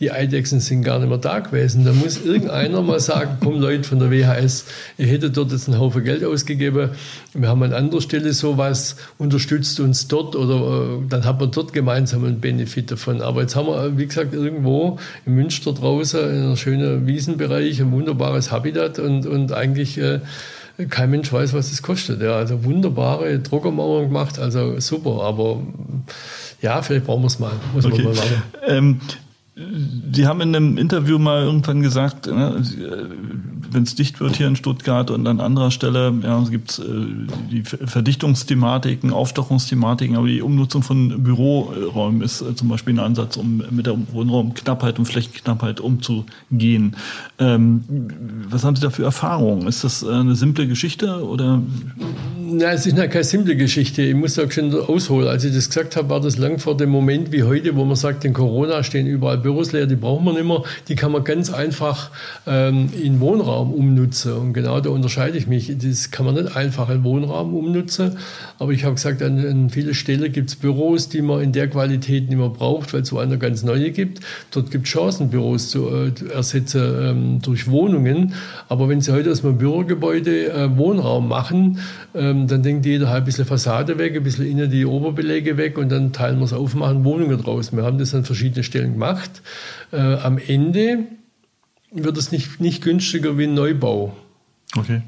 [0.00, 1.84] die Eidechsen sind gar nicht mehr da gewesen.
[1.84, 4.64] Da muss irgendeiner mal sagen, komm Leute von der WHS,
[4.98, 6.90] ihr hättet dort jetzt einen Haufen Geld ausgegeben.
[7.32, 11.72] Wir haben an anderer Stelle sowas, unterstützt uns dort oder äh, dann hat man dort
[11.72, 13.22] gemeinsam einen Benefit davon.
[13.22, 17.92] Aber jetzt haben wir, wie gesagt, irgendwo in Münster draußen in einem schönen Wiesenbereich ein
[17.92, 20.20] wunderbares Habitat und, und eigentlich äh,
[20.88, 22.20] kein Mensch weiß, was das kostet.
[22.20, 25.60] Ja, also wunderbare Druckermauern gemacht, also super, aber
[26.60, 27.52] ja, vielleicht brauchen wir es mal.
[27.72, 28.02] Muss okay.
[28.02, 28.42] man mal machen.
[28.66, 29.00] Ähm,
[30.12, 32.60] Sie haben in einem Interview mal irgendwann gesagt, ne,
[33.74, 36.82] wenn es dicht wird hier in Stuttgart und an anderer Stelle, ja, es gibt äh,
[37.50, 43.62] die Verdichtungsthematiken, Aufstockungsthematiken, aber die Umnutzung von Büroräumen ist äh, zum Beispiel ein Ansatz, um
[43.70, 46.96] mit der Wohnraumknappheit und Flächenknappheit umzugehen.
[47.38, 47.84] Ähm,
[48.48, 49.66] was haben Sie da für Erfahrungen?
[49.66, 51.60] Ist das äh, eine simple Geschichte oder?
[52.38, 54.02] Nein, es ist keine simple Geschichte.
[54.02, 55.28] Ich muss auch schon ausholen.
[55.28, 57.96] Als ich das gesagt habe, war das lang vor dem Moment wie heute, wo man
[57.96, 60.62] sagt, in Corona stehen überall Büros leer, die braucht man nicht mehr.
[60.88, 62.10] Die kann man ganz einfach
[62.46, 64.32] ähm, in Wohnraum umnutzen.
[64.32, 65.72] Und genau da unterscheide ich mich.
[65.78, 68.18] Das kann man nicht einfach in Wohnraum umnutzen.
[68.58, 71.68] Aber ich habe gesagt, an, an vielen Stellen gibt es Büros, die man in der
[71.68, 74.20] Qualität nicht mehr braucht, weil es so eine ganz neue gibt.
[74.50, 78.34] Dort gibt es Chancen, Büros zu äh, ersetzen ähm, durch Wohnungen.
[78.68, 81.78] Aber wenn Sie heute aus einem Bürogebäude äh, Wohnraum machen,
[82.14, 85.78] ähm, dann denkt jeder halt ein bisschen Fassade weg, ein bisschen innen die Oberbeläge weg
[85.78, 87.72] und dann teilen wir es auf, machen Wohnungen draus.
[87.72, 89.42] Wir haben das an verschiedenen Stellen gemacht.
[89.92, 91.04] Äh, am Ende
[91.94, 94.14] wird es nicht, nicht günstiger wie ein Neubau.
[94.76, 95.02] Okay.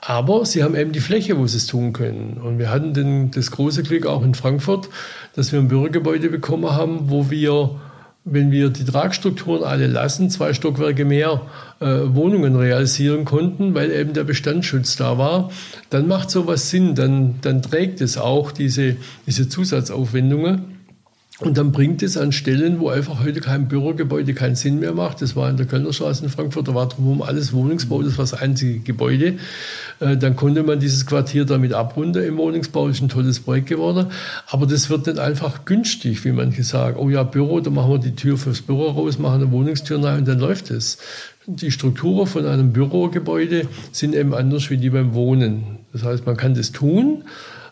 [0.00, 2.38] Aber sie haben eben die Fläche, wo sie es tun können.
[2.42, 4.88] Und wir hatten den, das große Glück auch in Frankfurt,
[5.34, 7.80] dass wir ein Bürgergebäude bekommen haben, wo wir,
[8.24, 11.42] wenn wir die Tragstrukturen alle lassen, zwei Stockwerke mehr
[11.80, 15.50] äh, Wohnungen realisieren konnten, weil eben der Bestandsschutz da war.
[15.90, 18.96] Dann macht sowas Sinn, dann, dann trägt es auch diese,
[19.26, 20.77] diese Zusatzaufwendungen.
[21.40, 25.22] Und dann bringt es an Stellen, wo einfach heute kein Bürogebäude keinen Sinn mehr macht.
[25.22, 28.34] Das war in der Kölnerstraße in Frankfurt, da war drumherum alles Wohnungsbau, das war das
[28.34, 29.34] einzige Gebäude.
[30.00, 34.08] Äh, dann konnte man dieses Quartier damit abrunden im Wohnungsbau, ist ein tolles Projekt geworden.
[34.48, 36.96] Aber das wird nicht einfach günstig, wie manche sagen.
[36.98, 40.18] Oh ja, Büro, da machen wir die Tür fürs Büro raus, machen eine Wohnungstür rein
[40.18, 40.98] und dann läuft es.
[41.46, 45.78] Die Strukturen von einem Bürogebäude sind eben anders wie die beim Wohnen.
[45.92, 47.22] Das heißt, man kann das tun,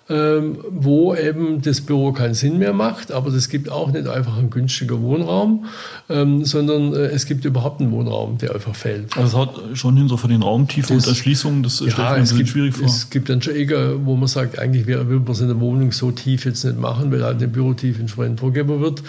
[0.08, 3.10] ähm, wo eben das Büro keinen Sinn mehr macht.
[3.10, 5.66] Aber es gibt auch nicht einfach einen günstigen Wohnraum,
[6.08, 9.16] ähm, sondern äh, es gibt überhaupt einen Wohnraum, der einfach fällt.
[9.16, 12.26] Also es hat schon hin so von den Raumtiefen und Erschließungen, das ja, stellt man
[12.26, 12.86] sich schwierig vor.
[12.86, 15.90] Es gibt dann schon Ecken, wo man sagt, eigentlich würde man es in der Wohnung
[15.92, 19.02] so tief jetzt nicht machen, weil halt eine Bürotief entsprechend vorgegeben wird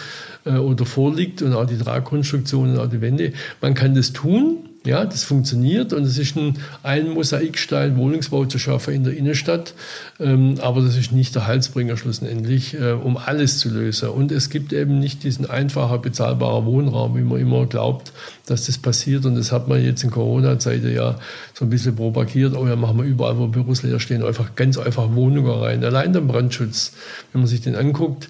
[0.45, 3.33] äh, oder vorliegt und auch die Tragkonstruktion und auch die Wände.
[3.61, 8.57] Man kann das tun, ja, das funktioniert und es ist ein, ein Mosaikstein Wohnungsbau zu
[8.57, 9.73] schaffen in der Innenstadt,
[10.19, 14.09] ähm, aber das ist nicht der Heilsbringer schlussendlich, äh, um alles zu lösen.
[14.09, 18.11] Und es gibt eben nicht diesen einfachen bezahlbaren Wohnraum, wie man immer glaubt,
[18.45, 19.25] dass das passiert.
[19.25, 21.19] Und das hat man jetzt in Corona-Zeiten ja
[21.53, 22.55] so ein bisschen propagiert.
[22.55, 25.83] Oh ja, machen wir überall, wo Büros leer stehen, einfach ganz einfach Wohnungen rein.
[25.83, 26.93] Allein der Brandschutz,
[27.31, 28.29] wenn man sich den anguckt,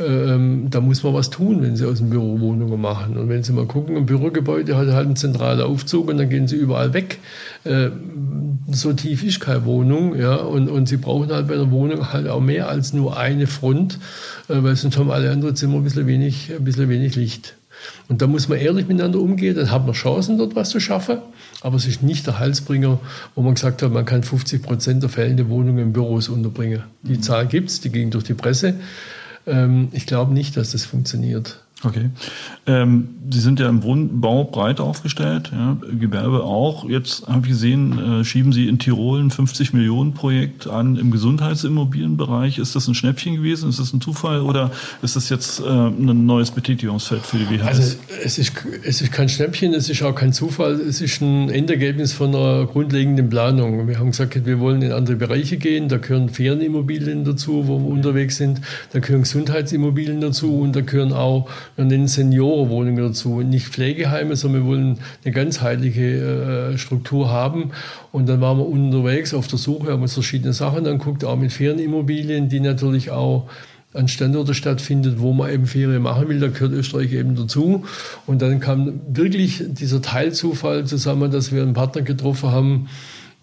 [0.00, 3.16] ähm, da muss man was tun, wenn Sie aus dem Büro Wohnungen machen.
[3.16, 6.48] Und wenn Sie mal gucken, ein Bürogebäude hat halt einen zentralen Aufzug und dann gehen
[6.48, 7.18] Sie überall weg.
[7.64, 7.90] Äh,
[8.70, 12.28] so tief ist keine Wohnung, ja, und, und Sie brauchen halt bei einer Wohnung halt
[12.28, 13.98] auch mehr als nur eine Front,
[14.48, 17.54] äh, weil sonst haben alle anderen Zimmer ein bisschen wenig, ein bisschen wenig Licht.
[18.08, 21.18] Und da muss man ehrlich miteinander umgehen, dann hat man Chancen, dort was zu schaffen.
[21.60, 22.98] Aber es ist nicht der Halsbringer,
[23.34, 26.82] wo man gesagt hat, man kann 50 Prozent der fehlenden Wohnungen in Büros unterbringen.
[27.02, 28.74] Die Zahl gibt es, die ging durch die Presse.
[29.46, 31.63] Ähm, ich glaube nicht, dass das funktioniert.
[31.84, 32.10] Okay.
[32.66, 36.88] Ähm, Sie sind ja im Wohnbau breit aufgestellt, ja, Gewerbe auch.
[36.88, 41.10] Jetzt habe ich gesehen, äh, schieben Sie in Tirol ein 50 Millionen Projekt an im
[41.10, 42.58] Gesundheitsimmobilienbereich.
[42.58, 43.70] Ist das ein Schnäppchen gewesen?
[43.70, 44.70] Ist das ein Zufall oder
[45.02, 47.66] ist das jetzt äh, ein neues Betätigungsfeld für die WHS?
[47.66, 48.52] Also es ist,
[48.84, 50.74] es ist kein Schnäppchen, es ist auch kein Zufall.
[50.74, 53.86] Es ist ein Endergebnis von einer grundlegenden Planung.
[53.88, 55.88] Wir haben gesagt, wir wollen in andere Bereiche gehen.
[55.88, 58.60] Da gehören Ferienimmobilien dazu, wo wir unterwegs sind.
[58.92, 63.40] Da gehören Gesundheitsimmobilien dazu und da gehören auch wir nennen Seniorenwohnungen dazu.
[63.40, 67.72] Nicht Pflegeheime, sondern wir wollen eine ganzheitliche äh, Struktur haben.
[68.12, 71.52] Und dann waren wir unterwegs auf der Suche, haben uns verschiedene Sachen angeguckt, auch mit
[71.52, 73.48] Ferienimmobilien, die natürlich auch
[73.92, 77.84] an Standorte stattfindet, wo man eben Ferien machen will, da gehört Österreich eben dazu.
[78.26, 82.88] Und dann kam wirklich dieser Teilzufall zusammen, dass wir einen Partner getroffen haben,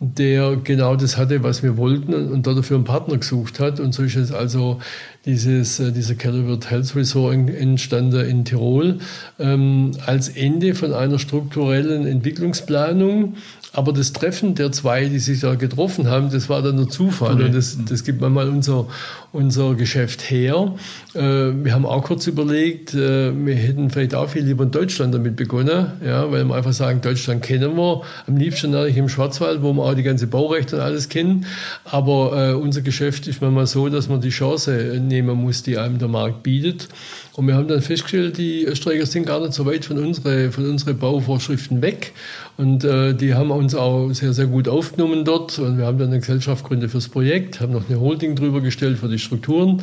[0.04, 3.80] der genau das hatte, was wir wollten und dafür einen Partner gesucht hat.
[3.80, 4.80] Und so ist es also
[5.26, 8.98] dieses, äh, dieser Kellerwirt Health Resort entstanden in Tirol
[9.38, 13.36] ähm, als Ende von einer strukturellen Entwicklungsplanung
[13.74, 17.36] aber das Treffen der zwei, die sich da getroffen haben, das war dann nur Zufall.
[17.36, 17.46] Okay.
[17.46, 18.88] Und das, das gibt manchmal unser,
[19.32, 20.76] unser Geschäft her.
[21.14, 25.14] Äh, wir haben auch kurz überlegt, äh, wir hätten vielleicht auch viel lieber in Deutschland
[25.14, 28.02] damit begonnen, ja, weil wir einfach sagen, Deutschland kennen wir.
[28.28, 31.46] Am liebsten natürlich im Schwarzwald, wo wir auch die ganze Baurechte und alles kennen.
[31.86, 35.98] Aber äh, unser Geschäft ist manchmal so, dass man die Chance nehmen muss, die einem
[35.98, 36.90] der Markt bietet.
[37.34, 40.70] Und wir haben dann festgestellt, die Österreicher sind gar nicht so weit von unseren von
[40.70, 42.12] unsere Bauvorschriften weg.
[42.58, 45.58] Und äh, die haben uns auch sehr, sehr gut aufgenommen dort.
[45.58, 48.98] Und wir haben dann eine Gesellschaft gegründet fürs Projekt, haben noch eine Holding drüber gestellt
[49.00, 49.82] für die Strukturen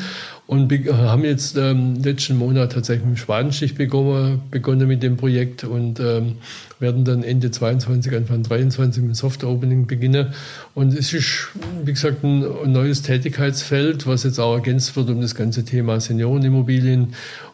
[0.48, 5.62] und haben jetzt ähm, letzten Monat tatsächlich mit dem Schwadenstich begonnen, begonnen mit dem Projekt
[5.62, 6.36] und ähm,
[6.80, 10.28] werden dann Ende 22, Anfang 23 mit Soft Opening beginnen.
[10.74, 11.48] Und es ist,
[11.84, 17.08] wie gesagt, ein, neues Tätigkeitsfeld, was jetzt auch ergänzt wird um das ganze Thema Seniorenimmobilien.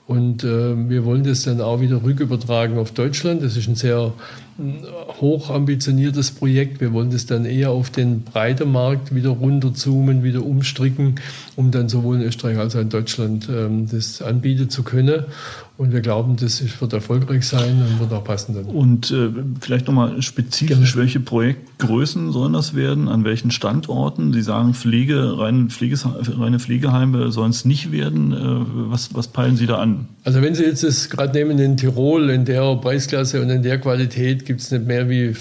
[0.07, 3.43] Und äh, wir wollen das dann auch wieder rückübertragen auf Deutschland.
[3.43, 4.13] Das ist ein sehr
[5.21, 6.81] hoch ambitioniertes Projekt.
[6.81, 11.17] Wir wollen das dann eher auf den breiten Markt wieder runterzoomen, wieder umstricken,
[11.57, 15.25] um dann sowohl in Österreich als auch in Deutschland ähm, das anbieten zu können.
[15.77, 18.65] Und wir glauben, das wird erfolgreich sein und wird auch passen dann.
[18.67, 19.31] Und äh,
[19.61, 20.95] vielleicht nochmal spezifisch, Gerne.
[20.95, 23.09] welche Projektgrößen sollen das werden?
[23.09, 24.33] An welchen Standorten?
[24.33, 28.33] Sie sagen, Pflege, reine, Pfleges, reine Pflegeheime sollen es nicht werden.
[28.33, 28.37] Äh,
[28.91, 30.07] was, was peilen Sie da an?
[30.23, 33.81] Also wenn Sie jetzt das gerade nehmen in Tirol, in der Preisklasse und in der
[33.81, 35.35] Qualität, gibt es nicht mehr wie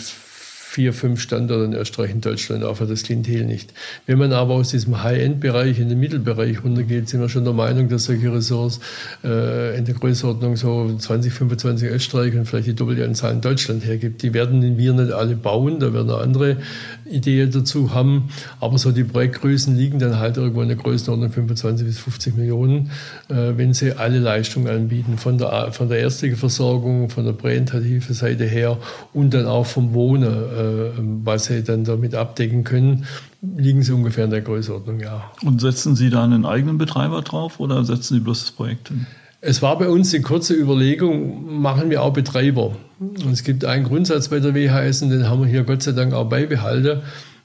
[0.73, 3.73] vier, fünf Standorte in Österreich und Deutschland, für das Klientel nicht.
[4.07, 7.89] Wenn man aber aus diesem High-End-Bereich in den Mittelbereich runtergeht, sind wir schon der Meinung,
[7.89, 8.79] dass solche Ressorts
[9.23, 13.85] äh, in der Größenordnung so 20, 25 Österreich und vielleicht die doppelte Anzahl in Deutschland
[13.85, 14.23] hergibt.
[14.23, 16.57] Die werden wir nicht alle bauen, da werden auch andere
[17.05, 21.85] Ideen dazu haben, aber so die Projektgrößen liegen dann halt irgendwo in der Größenordnung 25
[21.85, 22.89] bis 50 Millionen,
[23.29, 28.15] äh, wenn sie alle Leistungen anbieten, von der, von der ärztlichen Versorgung, von der präventativen
[28.15, 28.79] Seite her
[29.13, 30.23] und dann auch vom Wohnen.
[30.63, 30.91] Äh,
[31.23, 33.05] was sie dann damit abdecken können,
[33.41, 35.31] liegen sie ungefähr in der Größenordnung, ja.
[35.43, 39.05] Und setzen Sie da einen eigenen Betreiber drauf oder setzen Sie bloß das Projekt hin?
[39.41, 42.77] Es war bei uns die kurze Überlegung, machen wir auch Betreiber.
[42.99, 45.91] Und es gibt einen Grundsatz bei der WHS, und den haben wir hier Gott sei
[45.91, 47.01] Dank auch beibehalten.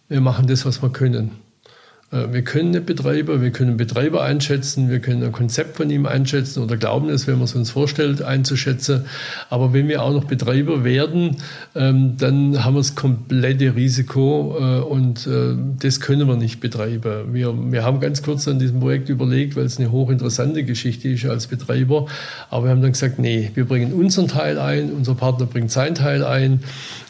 [0.09, 1.33] Wir machen das, was wir können.
[2.11, 6.07] Äh, wir können einen Betreiber, wir können Betreiber einschätzen, wir können ein Konzept von ihm
[6.07, 9.05] einschätzen oder glauben es, wenn man es uns vorstellt, einzuschätzen.
[9.51, 11.37] Aber wenn wir auch noch Betreiber werden,
[11.75, 17.35] ähm, dann haben wir das komplette Risiko äh, und äh, das können wir nicht betreiben.
[17.35, 21.27] Wir, wir haben ganz kurz an diesem Projekt überlegt, weil es eine hochinteressante Geschichte ist
[21.27, 22.07] als Betreiber.
[22.51, 25.95] Aber wir haben dann gesagt, nee, wir bringen unseren Teil ein, unser Partner bringt seinen
[25.95, 26.61] Teil ein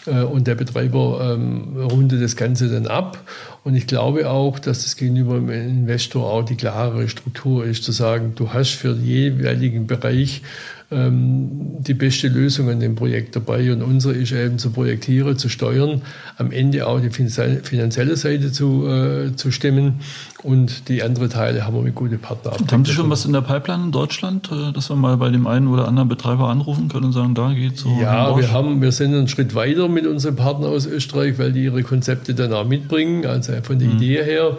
[0.08, 3.18] und der Betreiber ähm, rundet das Ganze dann ab.
[3.64, 7.92] Und ich glaube auch, dass das gegenüber dem Investor auch die klarere Struktur ist, zu
[7.92, 10.42] sagen, du hast für den jeweiligen Bereich
[10.90, 13.70] ähm, die beste Lösung an dem Projekt dabei.
[13.72, 16.02] Und unsere ist eben zu projektieren, zu steuern,
[16.38, 20.00] am Ende auch die finanzielle Seite zu, äh, zu stemmen.
[20.42, 22.54] Und die anderen Teile haben wir mit guten Partnern.
[22.70, 25.46] Haben Sie schon was in der Pipeline in Deutschland, äh, dass wir mal bei dem
[25.46, 27.90] einen oder anderen Betreiber anrufen können und sagen, da geht so?
[28.00, 31.64] Ja, wir, haben, wir sind einen Schritt weiter mit unseren Partnern aus Österreich, weil die
[31.64, 33.96] ihre Konzepte dann auch mitbringen, also von der mhm.
[33.96, 34.56] Idee her.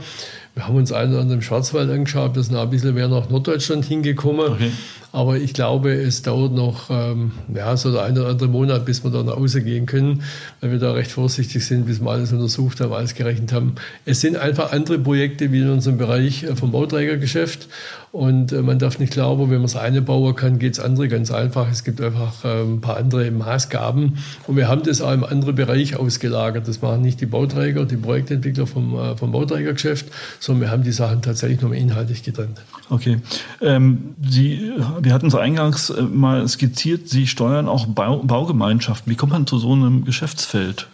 [0.56, 3.86] Wir haben uns einen an dem Schwarzwald angeschaut, wir sind ein bisschen mehr nach Norddeutschland
[3.86, 4.52] hingekommen.
[4.54, 4.72] Okay.
[5.12, 9.04] Aber ich glaube, es dauert noch ähm, ja, so der eine oder andere Monat, bis
[9.04, 10.24] wir da nach Hause gehen können,
[10.62, 13.76] weil wir da recht vorsichtig sind, bis wir alles untersucht haben, alles gerechnet haben.
[14.06, 17.68] Es sind einfach andere Projekte wie in unserem Bereich äh, vom Bauträgergeschäft.
[18.12, 21.08] Und äh, man darf nicht glauben, wenn man das eine bauen kann, geht es andere
[21.08, 21.70] ganz einfach.
[21.72, 24.18] Es gibt einfach äh, ein paar andere Maßgaben.
[24.48, 26.68] Und wir haben das auch im anderen Bereich ausgelagert.
[26.68, 30.08] Das machen nicht die Bauträger, die Projektentwickler vom, äh, vom Bauträgergeschäft,
[30.40, 32.62] sondern wir haben die Sachen tatsächlich nur inhaltlich getrennt.
[32.90, 33.18] Okay.
[33.62, 34.72] Ähm, Sie
[35.02, 39.12] Wir hatten es eingangs äh, mal skizziert, Sie steuern auch Bau, Baugemeinschaften.
[39.12, 40.88] Wie kommt man zu so einem Geschäftsfeld?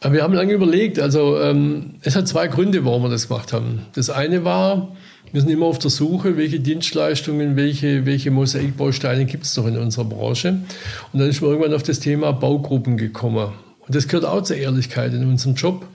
[0.00, 1.00] Wir haben lange überlegt.
[1.00, 3.82] Also ähm, es hat zwei Gründe, warum wir das gemacht haben.
[3.94, 4.96] Das eine war,
[5.32, 9.76] wir sind immer auf der Suche, welche Dienstleistungen, welche, welche Mosaikbausteine gibt es noch in
[9.76, 10.60] unserer Branche.
[11.12, 13.48] Und dann ist man irgendwann auf das Thema Baugruppen gekommen.
[13.80, 15.86] Und das gehört auch zur Ehrlichkeit in unserem Job.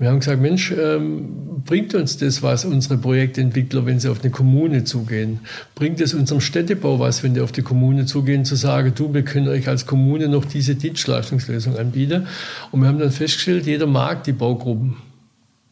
[0.00, 4.30] Wir haben gesagt, Mensch, ähm, bringt uns das was, unsere Projektentwickler, wenn sie auf eine
[4.30, 5.40] Kommune zugehen?
[5.74, 9.24] Bringt es unserem Städtebau was, wenn die auf die Kommune zugehen, zu sagen, du, wir
[9.24, 12.28] können euch als Kommune noch diese Dienstleistungslösung anbieten?
[12.70, 14.96] Und wir haben dann festgestellt, jeder mag die Baugruppen.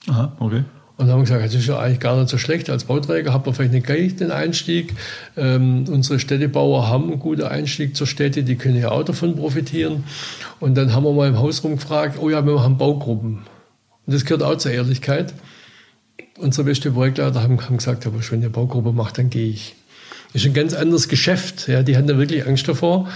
[0.09, 0.64] Aha, okay.
[0.99, 2.68] Und dann haben wir gesagt, das ist ja eigentlich gar nicht so schlecht.
[2.68, 4.93] Als Bauträger hat man vielleicht nicht gleich den Einstieg.
[5.39, 10.05] Ähm, unsere Städtebauer haben einen guten Einstieg zur Städte, die können ja auch davon profitieren.
[10.61, 13.39] Und dann haben wir mal im Haus rumgefragt, oh ja, wir machen Baugruppen.
[14.09, 15.35] Und das gehört auch zur Ehrlichkeit.
[16.39, 19.77] Unsere beste Projektleiter haben, haben gesagt, aber wenn ihr Baugruppe macht, dann gehe ich.
[20.33, 21.69] Das ist ein ganz anderes Geschäft.
[21.69, 23.09] Ja, die haben da wirklich Angst davor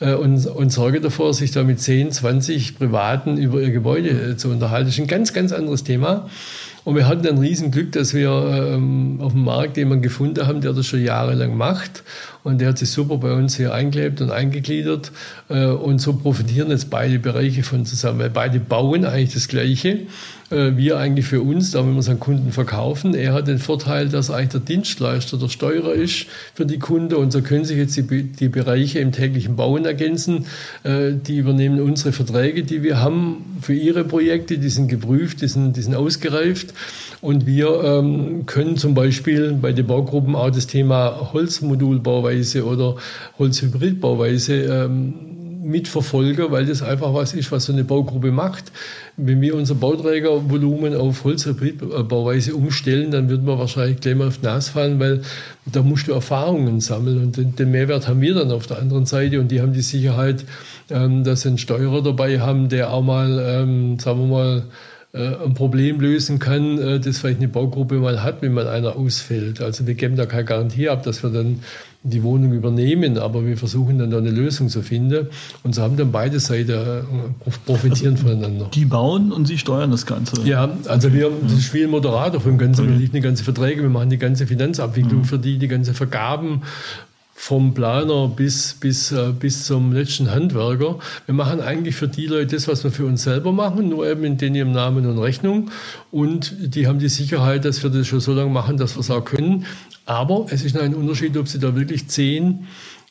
[0.00, 4.36] äh, und, und Sorge davor, sich da mit 10, 20 Privaten über ihr Gebäude äh,
[4.36, 4.86] zu unterhalten.
[4.86, 6.28] Das ist ein ganz, ganz anderes Thema.
[6.82, 8.30] Und wir hatten ein Riesenglück, dass wir
[8.74, 12.02] ähm, auf dem Markt jemanden gefunden haben, der das schon jahrelang macht.
[12.42, 15.12] Und der hat sich super bei uns hier eingelebt und eingegliedert.
[15.48, 20.06] Äh, und so profitieren jetzt beide Bereiche von zusammen, weil beide bauen eigentlich das Gleiche.
[20.50, 23.14] Äh, wir eigentlich für uns, da wenn wir es an Kunden verkaufen.
[23.14, 27.14] Er hat den Vorteil, dass eigentlich der Dienstleister, der Steuerer ist für die Kunden.
[27.14, 30.46] Und so können sich jetzt die, die Bereiche im täglichen Bauen ergänzen.
[30.82, 34.58] Äh, die übernehmen unsere Verträge, die wir haben für ihre Projekte.
[34.58, 36.74] Die sind geprüft, die sind, die sind ausgereift.
[37.20, 41.32] Und wir ähm, können zum Beispiel bei den Baugruppen auch das Thema
[42.30, 42.96] Holzmodulbauweise oder
[43.38, 45.14] Holzhybridbauweise ähm,
[45.62, 48.72] mitverfolgen, weil das einfach was ist, was so eine Baugruppe macht.
[49.16, 54.46] Wenn wir unser Bauträgervolumen auf Holzhybridbauweise umstellen, dann würden wir wahrscheinlich gleich mal auf die
[54.46, 55.20] Nase fallen, weil
[55.70, 59.04] da musst du Erfahrungen sammeln und den, den Mehrwert haben wir dann auf der anderen
[59.06, 60.44] Seite und die haben die Sicherheit,
[60.88, 64.62] ähm, dass sie einen Steuerer dabei haben, der auch mal, ähm, sagen wir mal,
[65.12, 68.96] äh, ein Problem lösen kann, äh, das vielleicht eine Baugruppe mal hat, wenn mal einer
[68.96, 69.60] ausfällt.
[69.60, 71.62] Also wir geben da keine Garantie ab, dass wir dann
[72.02, 75.28] die Wohnung übernehmen, aber wir versuchen dann da eine Lösung zu finden
[75.62, 78.70] und so haben dann beide Seiten äh, profitieren also voneinander.
[78.72, 80.40] Die bauen und sie steuern das Ganze.
[80.44, 84.08] Ja, also wir, das ein Moderator vom Ganzen, wir liefern die ganze Verträge, wir machen
[84.08, 85.24] die ganze Finanzabwicklung mhm.
[85.24, 86.62] für die, die ganze Vergaben
[87.40, 90.98] vom Planer bis, bis, äh, bis zum letzten Handwerker.
[91.24, 94.24] Wir machen eigentlich für die Leute das, was wir für uns selber machen, nur eben
[94.24, 95.70] in ihrem Namen und Rechnung.
[96.10, 99.10] Und die haben die Sicherheit, dass wir das schon so lange machen, dass wir es
[99.10, 99.64] auch können.
[100.04, 102.66] Aber es ist ein Unterschied, ob sie da wirklich zehn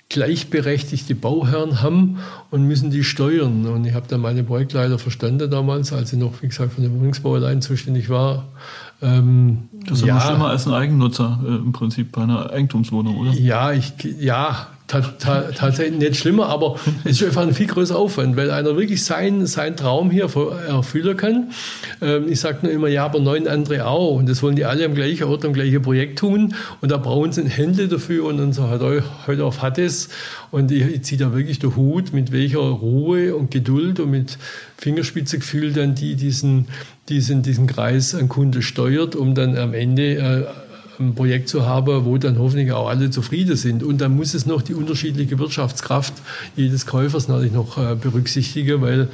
[0.10, 2.20] gleichberechtigte Bauherren haben
[2.52, 3.66] und müssen die steuern.
[3.66, 6.94] Und ich habe da meine Projektleiter verstanden damals, als ich noch, wie gesagt, von der
[6.94, 8.48] Wohnungsbau allein zuständig war.
[9.02, 13.18] Ähm, das ist ja, immer schlimmer als ein Eigennutzer äh, im Prinzip bei einer Eigentumswohnung,
[13.18, 13.32] oder?
[13.32, 18.50] Ja, ich, ja, tatsächlich nicht schlimmer, aber es ist einfach ein viel größerer Aufwand, weil
[18.50, 20.24] einer wirklich seinen sein Traum hier
[20.68, 21.52] erfüllen kann.
[22.02, 24.18] Ähm, ich sage nur immer, ja, aber neun andere auch.
[24.18, 26.56] Und das wollen die alle am gleichen Ort, am gleichen Projekt tun.
[26.82, 28.70] Und da brauchen sie Hände dafür und unser
[29.28, 30.10] heute auf hat es.
[30.52, 34.38] Und ich, ich ziehe da wirklich den Hut, mit welcher Ruhe und Geduld und mit
[34.78, 36.68] Fingerspitzegefühl dann die diesen,
[37.10, 40.69] diesen, diesen Kreis an Kunde steuert, um dann am Ende äh,
[41.00, 43.84] ein Projekt zu haben, wo dann hoffentlich auch alle zufrieden sind.
[43.84, 46.14] Und dann muss es noch die unterschiedliche Wirtschaftskraft
[46.56, 49.08] jedes Käufers natürlich noch äh, berücksichtigen, weil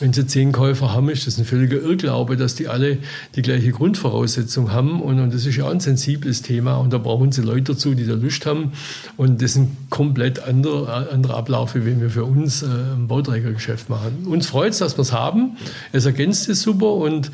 [0.00, 2.98] wenn Sie zehn Käufer haben, ist das ein völliger Irrglaube, dass die alle
[3.36, 5.02] die gleiche Grundvoraussetzung haben.
[5.02, 6.76] Und, und das ist ja ein sensibles Thema.
[6.76, 8.72] Und da brauchen Sie Leute dazu, die da Lust haben.
[9.18, 13.90] Und das ein komplett anderer, anderer Ablauf, wie wenn wir für uns äh, ein Bauträgergeschäft
[13.90, 14.26] machen.
[14.26, 15.56] Uns freut es, dass wir es haben.
[15.92, 17.30] Es ergänzt es super und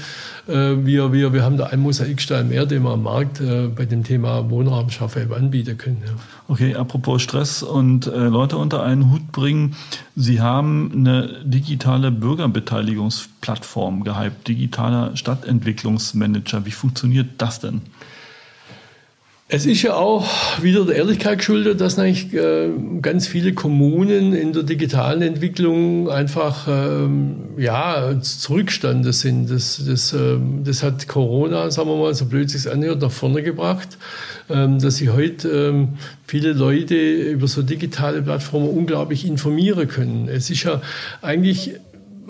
[0.49, 0.53] äh,
[0.85, 4.05] wir, wir, wir haben da einen Mosaikstein mehr, den wir am Markt äh, bei dem
[4.05, 6.03] Thema Wohnraum schaffen anbieten können.
[6.05, 6.13] Ja.
[6.49, 9.75] Okay, apropos Stress und äh, Leute unter einen Hut bringen.
[10.15, 16.65] Sie haben eine digitale Bürgerbeteiligungsplattform gehypt, digitaler Stadtentwicklungsmanager.
[16.67, 17.83] Wie funktioniert das denn?
[19.49, 20.27] Es ist ja auch
[20.61, 22.69] wieder der Ehrlichkeit geschuldet, dass eigentlich äh,
[23.01, 29.49] ganz viele Kommunen in der digitalen Entwicklung einfach ähm, ja, Zurückstande sind.
[29.49, 33.45] Das, das, äh, das hat Corona, sagen wir mal, so blöd sich anhört, nach vorne
[33.45, 33.99] gebracht,
[34.51, 35.91] ähm, dass sich heute ähm,
[36.27, 40.29] viele Leute über so digitale Plattformen unglaublich informieren können.
[40.29, 40.83] Es ist ja
[41.23, 41.75] eigentlich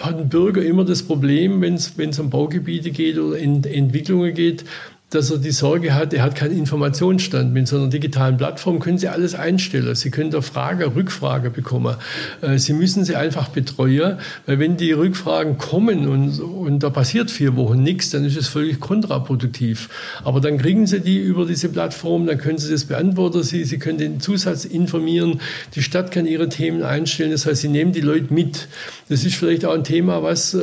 [0.02, 4.66] hat ein Bürger immer das Problem, wenn es um Baugebiete geht oder in Entwicklungen geht,
[5.10, 7.52] dass er die Sorge hat, er hat keinen Informationsstand.
[7.52, 9.94] Mit so einer digitalen Plattform können Sie alles einstellen.
[9.94, 11.94] Sie können da Frage, Rückfrage bekommen.
[12.42, 17.30] Äh, Sie müssen sie einfach betreuen, weil wenn die Rückfragen kommen und, und da passiert
[17.30, 19.88] vier Wochen nichts, dann ist es völlig kontraproduktiv.
[20.24, 23.78] Aber dann kriegen Sie die über diese Plattform, dann können Sie das beantworten, Sie, Sie
[23.78, 25.40] können den Zusatz informieren,
[25.76, 27.30] die Stadt kann ihre Themen einstellen.
[27.30, 28.66] Das heißt, Sie nehmen die Leute mit.
[29.08, 30.62] Das ist vielleicht auch ein Thema, was, äh,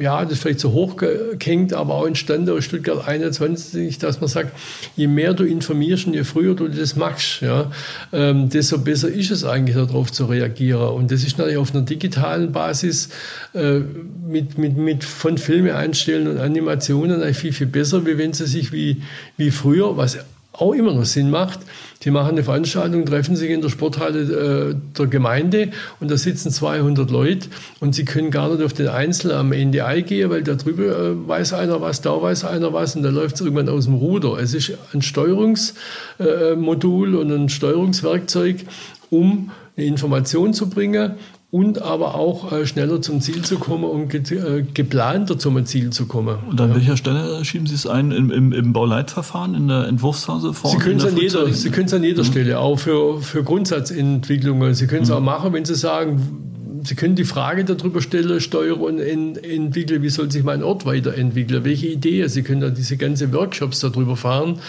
[0.00, 0.96] ja, das vielleicht zu hoch
[1.40, 4.52] hängt, aber auch entstanden aus Stuttgart 21, dass man sagt,
[4.96, 7.70] je mehr du informierst und je früher du das machst, ja,
[8.12, 10.88] ähm, desto besser ist es eigentlich, darauf zu reagieren.
[10.88, 13.08] Und das ist natürlich auf einer digitalen Basis
[13.54, 13.80] äh,
[14.26, 18.46] mit, mit, mit von Filme einstellen und Animationen eigentlich viel, viel besser, wie wenn sie
[18.46, 19.02] sich wie,
[19.36, 20.18] wie früher, was
[20.58, 21.60] auch immer noch Sinn macht.
[22.02, 26.50] Die machen eine Veranstaltung, treffen sich in der Sporthalle äh, der Gemeinde und da sitzen
[26.50, 27.48] 200 Leute
[27.80, 31.28] und sie können gar nicht auf den Einzelnen am NDI gehen, weil da drüber äh,
[31.28, 34.38] weiß einer was, da weiß einer was und da läuft es irgendwann aus dem Ruder.
[34.38, 38.64] Es ist ein Steuerungsmodul äh, und ein Steuerungswerkzeug,
[39.10, 41.14] um eine Information zu bringen
[41.50, 45.90] und aber auch äh, schneller zum Ziel zu kommen und ge äh, geplanter zum Ziel
[45.90, 46.38] zu kommen.
[46.50, 46.76] Und an ja.
[46.76, 48.10] welcher Stelle schieben Sie es ein?
[48.10, 50.52] Im, im, im Bauleitverfahren, in der Entwurfsphase?
[50.64, 52.26] Sie können es an jeder, Sie können es an jeder mhm.
[52.26, 54.74] Stelle, auch für, für Grundsatzentwicklungen.
[54.74, 55.16] Sie können es mhm.
[55.16, 56.42] auch machen, wenn Sie sagen,
[56.84, 61.64] Sie können die Frage darüber stellen, steuern und entwickeln, wie soll sich mein Ort weiterentwickeln,
[61.64, 62.28] welche Ideen.
[62.28, 64.60] Sie können da diese ganzen Workshops darüber fahren.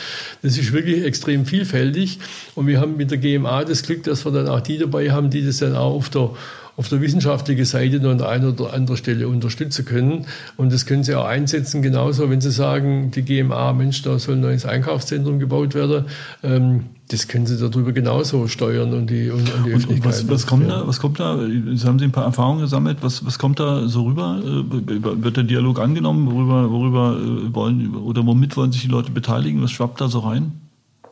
[0.41, 2.19] Das ist wirklich extrem vielfältig.
[2.55, 5.29] Und wir haben mit der GMA das Glück, dass wir dann auch die dabei haben,
[5.29, 6.31] die das dann auch auf der
[6.77, 10.27] auf der wissenschaftlichen Seite noch an der einen oder anderen Stelle unterstützen können.
[10.57, 14.35] Und das können Sie auch einsetzen, genauso, wenn Sie sagen, die GMA, Mensch, da soll
[14.35, 16.05] ein neues Einkaufszentrum gebaut werden.
[16.43, 20.05] Ähm, das können Sie darüber genauso steuern und die, und, und die Öffentlichkeit.
[20.05, 21.39] Und was, was, kommt da, was kommt da?
[21.39, 22.99] Sie haben Sie ein paar Erfahrungen gesammelt.
[23.01, 24.39] Was, was kommt da so rüber?
[24.43, 26.31] Äh, wird der Dialog angenommen?
[26.31, 29.63] Worüber, worüber äh, wollen oder womit wollen sich die Leute beteiligen?
[29.63, 30.66] Was schwappt da so rein?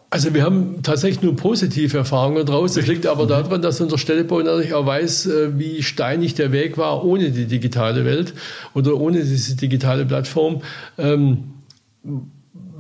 [0.10, 2.74] Also wir haben tatsächlich nur positive Erfahrungen draus.
[2.74, 6.78] Das liegt aber daran, dass unser Städtebau natürlich auch weiß, äh, wie steinig der Weg
[6.78, 8.34] war ohne die digitale Welt
[8.74, 10.62] oder ohne diese digitale Plattform.
[10.98, 11.56] Ähm,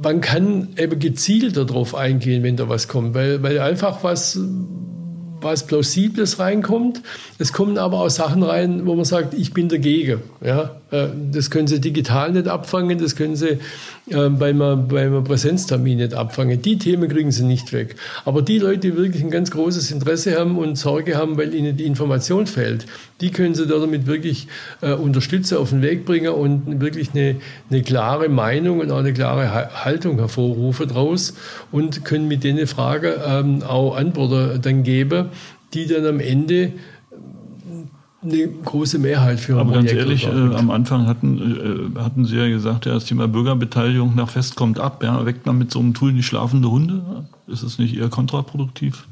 [0.02, 4.40] man kann eben gezielt darauf eingehen, wenn da was kommt, weil, weil einfach was
[5.46, 7.02] was Plausibles reinkommt.
[7.40, 10.22] Es kommen aber auch Sachen rein, wo man sagt, ich bin dagegen.
[10.44, 13.60] Ja, äh, das können Sie digital nicht abfangen, das können Sie
[14.08, 16.62] beim, beim Präsenztermin nicht abfangen.
[16.62, 17.96] Die Themen kriegen Sie nicht weg.
[18.24, 21.76] Aber die Leute, die wirklich ein ganz großes Interesse haben und Sorge haben, weil ihnen
[21.76, 22.86] die Information fehlt,
[23.22, 24.48] die können Sie damit wirklich
[24.82, 27.38] äh, unterstützen, auf den Weg bringen und wirklich eine,
[27.70, 31.34] eine klare Meinung und auch eine klare Haltung hervorrufen draus
[31.72, 35.30] und können mit denen Fragen ähm, auch Antworten dann geben,
[35.76, 36.74] die dann am Ende
[38.24, 42.48] eine große Mehrheit für Aber ganz ehrlich, äh, am Anfang hatten, äh, hatten Sie ja
[42.48, 45.04] gesagt, ja, das Thema Bürgerbeteiligung nach Fest kommt ab.
[45.04, 47.28] Ja, weckt man mit so einem Tool nicht schlafende Hunde?
[47.48, 49.08] Ist es nicht eher kontraproduktiv?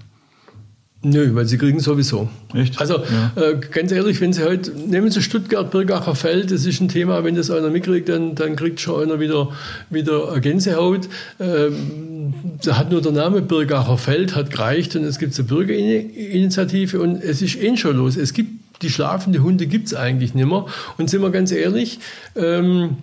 [1.06, 2.30] Nö, weil sie kriegen sowieso.
[2.54, 2.80] Echt?
[2.80, 3.42] Also ja.
[3.42, 7.26] äh, ganz ehrlich, wenn Sie heute, nehmen Sie Stuttgart, Birgacher Feld, das ist ein Thema,
[7.26, 9.50] wenn das einer mitkriegt, dann, dann kriegt schon einer wieder,
[9.90, 11.10] wieder Gänsehaut.
[11.42, 12.34] Ähm,
[12.64, 17.22] da hat nur der Name Birgacher Feld, hat gereicht und es gibt eine Bürgerinitiative und
[17.22, 18.16] es ist eh schon los.
[18.16, 20.66] Es gibt die schlafende Hunde gibt es eigentlich nicht mehr.
[20.98, 22.00] Und sind wir ganz ehrlich,
[22.36, 22.98] ähm,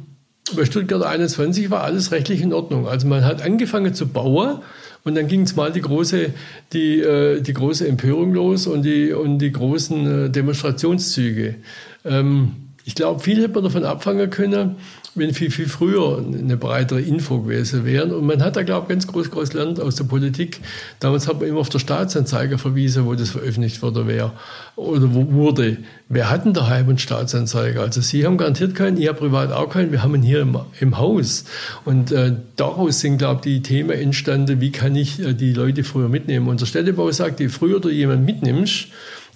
[0.57, 2.89] bei Stuttgart 21 war alles rechtlich in Ordnung.
[2.89, 4.59] Also man hat angefangen zu bauen
[5.05, 6.31] und dann ging es mal die große,
[6.73, 11.57] die, äh, die große Empörung los und die, und die großen äh, Demonstrationszüge.
[12.05, 12.53] Ähm,
[12.85, 14.77] ich glaube, viel hätte man davon abfangen können,
[15.15, 18.15] wenn viel, viel früher eine breitere Info gewesen wäre.
[18.15, 20.61] Und man hat da, glaube ich, ganz groß, groß gelernt aus der Politik.
[21.01, 24.33] Damals hat man immer auf der Staatsanzeiger verwiesen, wo das veröffentlicht wurde, wer
[24.77, 25.79] oder wo wurde.
[26.09, 27.81] Wer hat denn daheim einen Staatsanzeiger?
[27.81, 30.57] Also Sie haben garantiert keinen, ich habe privat auch keinen, wir haben ihn hier im,
[30.79, 31.45] im Haus.
[31.85, 35.83] Und äh, daraus sind, glaube ich, die Themen entstanden, wie kann ich äh, die Leute
[35.83, 36.49] früher mitnehmen.
[36.49, 38.87] Unser Städtebau sagt, je früher du jemanden mitnimmst,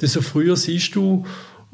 [0.00, 1.24] desto früher siehst du,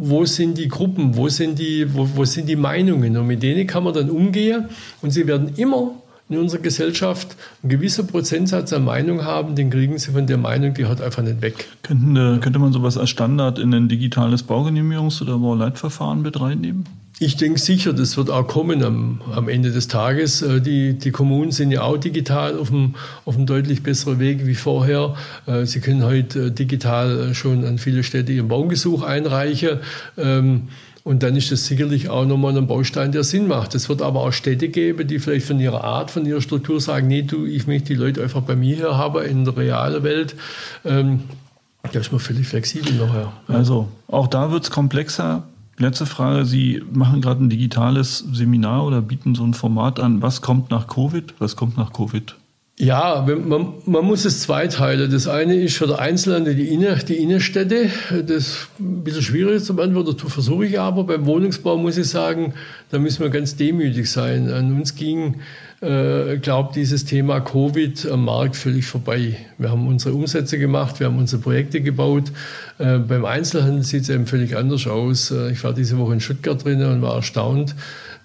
[0.01, 3.17] wo sind die Gruppen, wo sind die, wo, wo sind die Meinungen.
[3.17, 4.65] Und mit denen kann man dann umgehen
[5.03, 5.93] und sie werden immer
[6.31, 10.75] in unserer Gesellschaft einen gewissen Prozentsatz an Meinung haben, den kriegen sie von der Meinung,
[10.75, 11.67] die hat einfach nicht weg.
[11.83, 16.85] Könnten, könnte man sowas als Standard in ein digitales Baugenehmigungs- oder Bauleitverfahren mit reinnehmen?
[17.23, 20.41] Ich denke sicher, das wird auch kommen am, am Ende des Tages.
[20.41, 22.95] Äh, die, die Kommunen sind ja auch digital auf einem,
[23.27, 25.15] auf einem deutlich besseren Weg wie vorher.
[25.45, 29.81] Äh, sie können heute äh, digital schon an viele Städte ihr Baugesuch einreichen.
[30.17, 30.69] Ähm,
[31.05, 33.75] und dann ist das sicherlich auch nochmal ein Baustein, der Sinn macht.
[33.75, 37.07] Es wird aber auch Städte geben, die vielleicht von ihrer Art, von ihrer Struktur sagen,
[37.07, 40.35] nee, du, ich möchte die Leute einfach bei mir hier haben, in der realen Völlig
[40.83, 43.31] Da ist man völlig flexibel nachher.
[43.47, 45.45] Also, auch da wird es komplexer
[45.81, 46.45] Letzte Frage.
[46.45, 50.21] Sie machen gerade ein digitales Seminar oder bieten so ein Format an.
[50.21, 51.35] Was kommt nach Covid?
[51.39, 52.37] Was kommt nach Covid?
[52.79, 55.11] Ja, man, man, muss es zweiteilen.
[55.11, 57.91] Das eine ist für den Einzelhandel die, Inner, die Innenstädte.
[58.11, 61.05] Das ist ein bisschen schwierig zu beantworten, das versuche ich aber.
[61.05, 62.53] Beim Wohnungsbau muss ich sagen,
[62.91, 64.51] da müssen wir ganz demütig sein.
[64.51, 65.37] An uns ging,
[65.81, 69.37] äh, glaube dieses Thema Covid am Markt völlig vorbei.
[69.59, 72.33] Wir haben unsere Umsätze gemacht, wir haben unsere Projekte gebaut.
[72.79, 75.31] Äh, beim Einzelhandel sieht es eben völlig anders aus.
[75.31, 77.75] Äh, ich war diese Woche in Stuttgart drin und war erstaunt,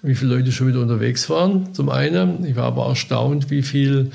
[0.02, 1.72] wie viele Leute schon wieder unterwegs waren.
[1.72, 2.44] Zum einen.
[2.44, 4.10] Ich war aber erstaunt, wie viel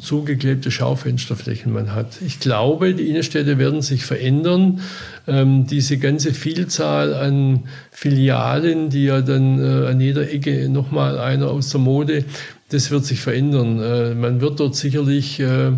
[0.00, 2.20] zugeklebte Schaufensterflächen man hat.
[2.24, 4.80] Ich glaube, die Innenstädte werden sich verändern.
[5.26, 11.48] Ähm, diese ganze Vielzahl an Filialen, die ja dann äh, an jeder Ecke nochmal einer
[11.48, 12.24] aus der Mode,
[12.70, 13.80] das wird sich verändern.
[13.80, 15.72] Äh, man wird dort sicherlich äh,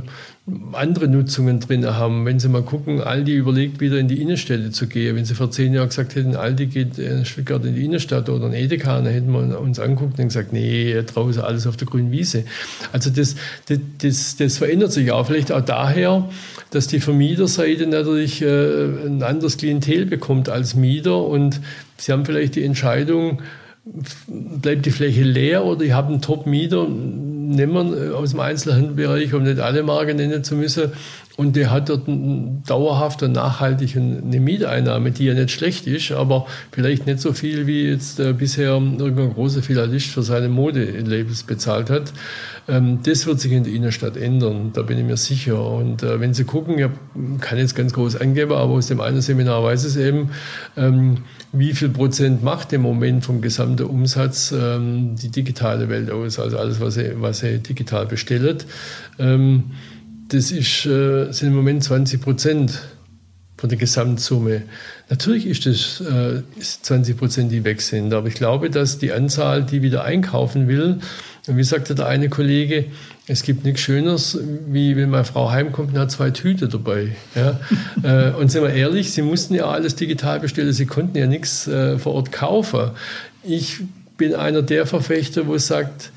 [0.73, 2.25] andere Nutzungen drin haben.
[2.25, 5.17] Wenn Sie mal gucken, Aldi überlegt wieder in die Innenstädte zu gehen.
[5.17, 8.47] Wenn Sie vor zehn Jahren gesagt hätten, Aldi geht in Stuttgart in die Innenstadt oder
[8.47, 12.11] ein Edeka, dann hätten wir uns anguckt und gesagt, nee, draußen alles auf der grünen
[12.11, 12.45] Wiese.
[12.93, 13.37] Also das,
[13.67, 15.27] das, das, das verändert sich auch.
[15.27, 16.29] Vielleicht auch daher,
[16.71, 21.61] dass die Vermieterseite natürlich äh, ein anderes Klientel bekommt als Mieter und
[21.97, 23.43] Sie haben vielleicht die Entscheidung,
[24.27, 26.87] bleibt die Fläche leer oder ich habe einen Top-Mieter,
[27.55, 30.93] nehmen wir aus dem Einzelhandelbereich, um nicht alle Marken nennen zu müssen.
[31.41, 32.03] Und der hat dort
[32.69, 37.67] dauerhaft und nachhaltig eine Mieteinnahme, die ja nicht schlecht ist, aber vielleicht nicht so viel,
[37.67, 42.13] wie jetzt äh, bisher irgendein großer Philatelist für seine Modelabels bezahlt hat.
[42.69, 45.65] Ähm, das wird sich in der Innenstadt ändern, da bin ich mir sicher.
[45.67, 49.23] Und äh, wenn Sie gucken, ich kann jetzt ganz groß angeben, aber aus dem einen
[49.23, 50.33] Seminar weiß es eben,
[50.77, 51.23] ähm,
[51.55, 56.59] wie viel Prozent macht im Moment vom gesamten Umsatz ähm, die digitale Welt aus, also
[56.59, 58.67] alles, was er, was er digital bestellt.
[59.19, 59.71] Ähm,
[60.31, 62.81] das ist, äh, sind im Moment 20 Prozent
[63.57, 64.63] von der Gesamtsumme.
[65.11, 69.65] Natürlich ist das äh, 20 Prozent, die weg sind, aber ich glaube, dass die Anzahl,
[69.65, 71.01] die wieder einkaufen will,
[71.47, 72.87] und wie sagte der eine Kollege,
[73.27, 77.17] es gibt nichts Schöneres, wie wenn meine Frau heimkommt und hat zwei Tüte dabei.
[77.35, 77.59] Ja?
[78.03, 81.67] Äh, und sind wir ehrlich, sie mussten ja alles digital bestellen, sie konnten ja nichts
[81.67, 82.93] äh, vor Ort kaufen.
[83.43, 83.81] Ich
[84.17, 86.13] bin einer der Verfechter, wo es sagt,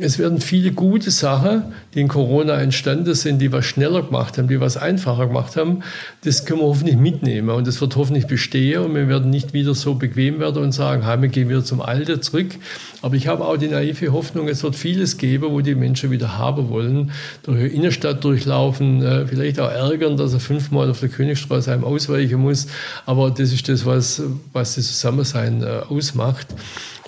[0.00, 4.48] es werden viele gute Sachen, die in Corona entstanden sind, die was schneller gemacht haben,
[4.48, 5.82] die was einfacher gemacht haben.
[6.24, 9.74] Das können wir hoffentlich mitnehmen und das wird hoffentlich bestehen und wir werden nicht wieder
[9.74, 12.54] so bequem werden und sagen, wir gehen wieder zum Alten zurück.
[13.02, 16.36] Aber ich habe auch die naive Hoffnung, es wird vieles geben, wo die Menschen wieder
[16.36, 21.08] haben wollen, durch die Innenstadt durchlaufen, äh, vielleicht auch ärgern, dass er fünfmal auf der
[21.08, 22.66] Königstraße einem ausweichen muss.
[23.06, 24.22] Aber das ist das, was,
[24.52, 26.48] was das Zusammensein äh, ausmacht.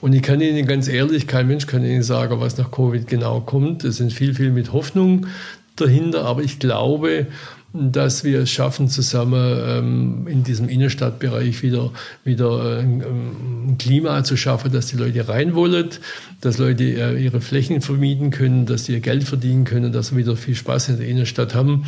[0.00, 3.40] Und ich kann Ihnen ganz ehrlich, kein Mensch kann Ihnen sagen, was nach Covid genau
[3.40, 3.82] kommt.
[3.82, 5.26] Es sind viel, viel mit Hoffnung
[5.74, 7.26] dahinter, aber ich glaube,
[7.74, 11.90] dass wir es schaffen, zusammen ähm, in diesem Innenstadtbereich wieder,
[12.24, 15.90] wieder ein, ein, Klima zu schaffen, dass die Leute rein wollen,
[16.40, 20.18] dass Leute äh, ihre Flächen vermieten können, dass sie ihr Geld verdienen können, dass wir
[20.18, 21.84] wieder viel Spaß in der Innenstadt haben.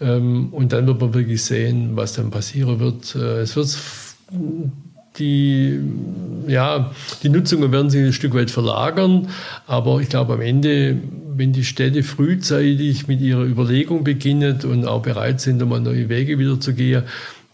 [0.00, 3.14] Ähm, und dann wird man wirklich sehen, was dann passieren wird.
[3.14, 3.68] Äh, es wird
[5.18, 5.80] die,
[6.46, 6.92] ja,
[7.22, 9.28] die Nutzungen werden sich ein Stück weit verlagern,
[9.66, 10.96] aber ich glaube am Ende,
[11.34, 16.38] wenn die Städte frühzeitig mit ihrer Überlegung beginnen und auch bereit sind, einmal neue Wege
[16.38, 17.02] wieder zu gehen,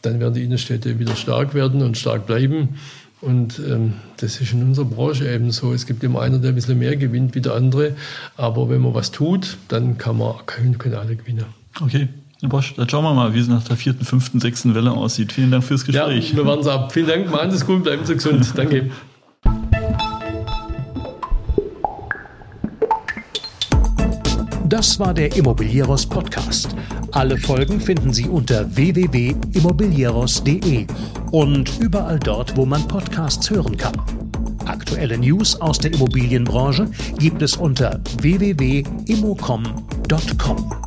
[0.03, 2.77] dann werden die Innenstädte wieder stark werden und stark bleiben.
[3.21, 5.73] Und ähm, das ist in unserer Branche eben so.
[5.73, 7.97] Es gibt immer einer, der ein bisschen mehr gewinnt wie der andere.
[8.37, 11.47] Aber wenn man was tut, dann kann man, können alle gewinnen.
[11.81, 12.09] Okay.
[12.43, 15.33] Bosch, dann schauen wir mal, wie es nach der vierten, fünften, sechsten Welle aussieht.
[15.33, 16.33] Vielen Dank fürs Gespräch.
[16.33, 16.93] Ja, wir warten es ab.
[16.93, 18.53] Vielen Dank, machen Sie es gut, bleiben Sie gesund.
[18.57, 18.91] Danke.
[24.69, 26.75] Das war der Immobilieros Podcast.
[27.13, 30.87] Alle Folgen finden Sie unter www.immobilieros.de
[31.31, 33.95] und überall dort, wo man Podcasts hören kann.
[34.67, 40.86] Aktuelle News aus der Immobilienbranche gibt es unter www.immocom.com.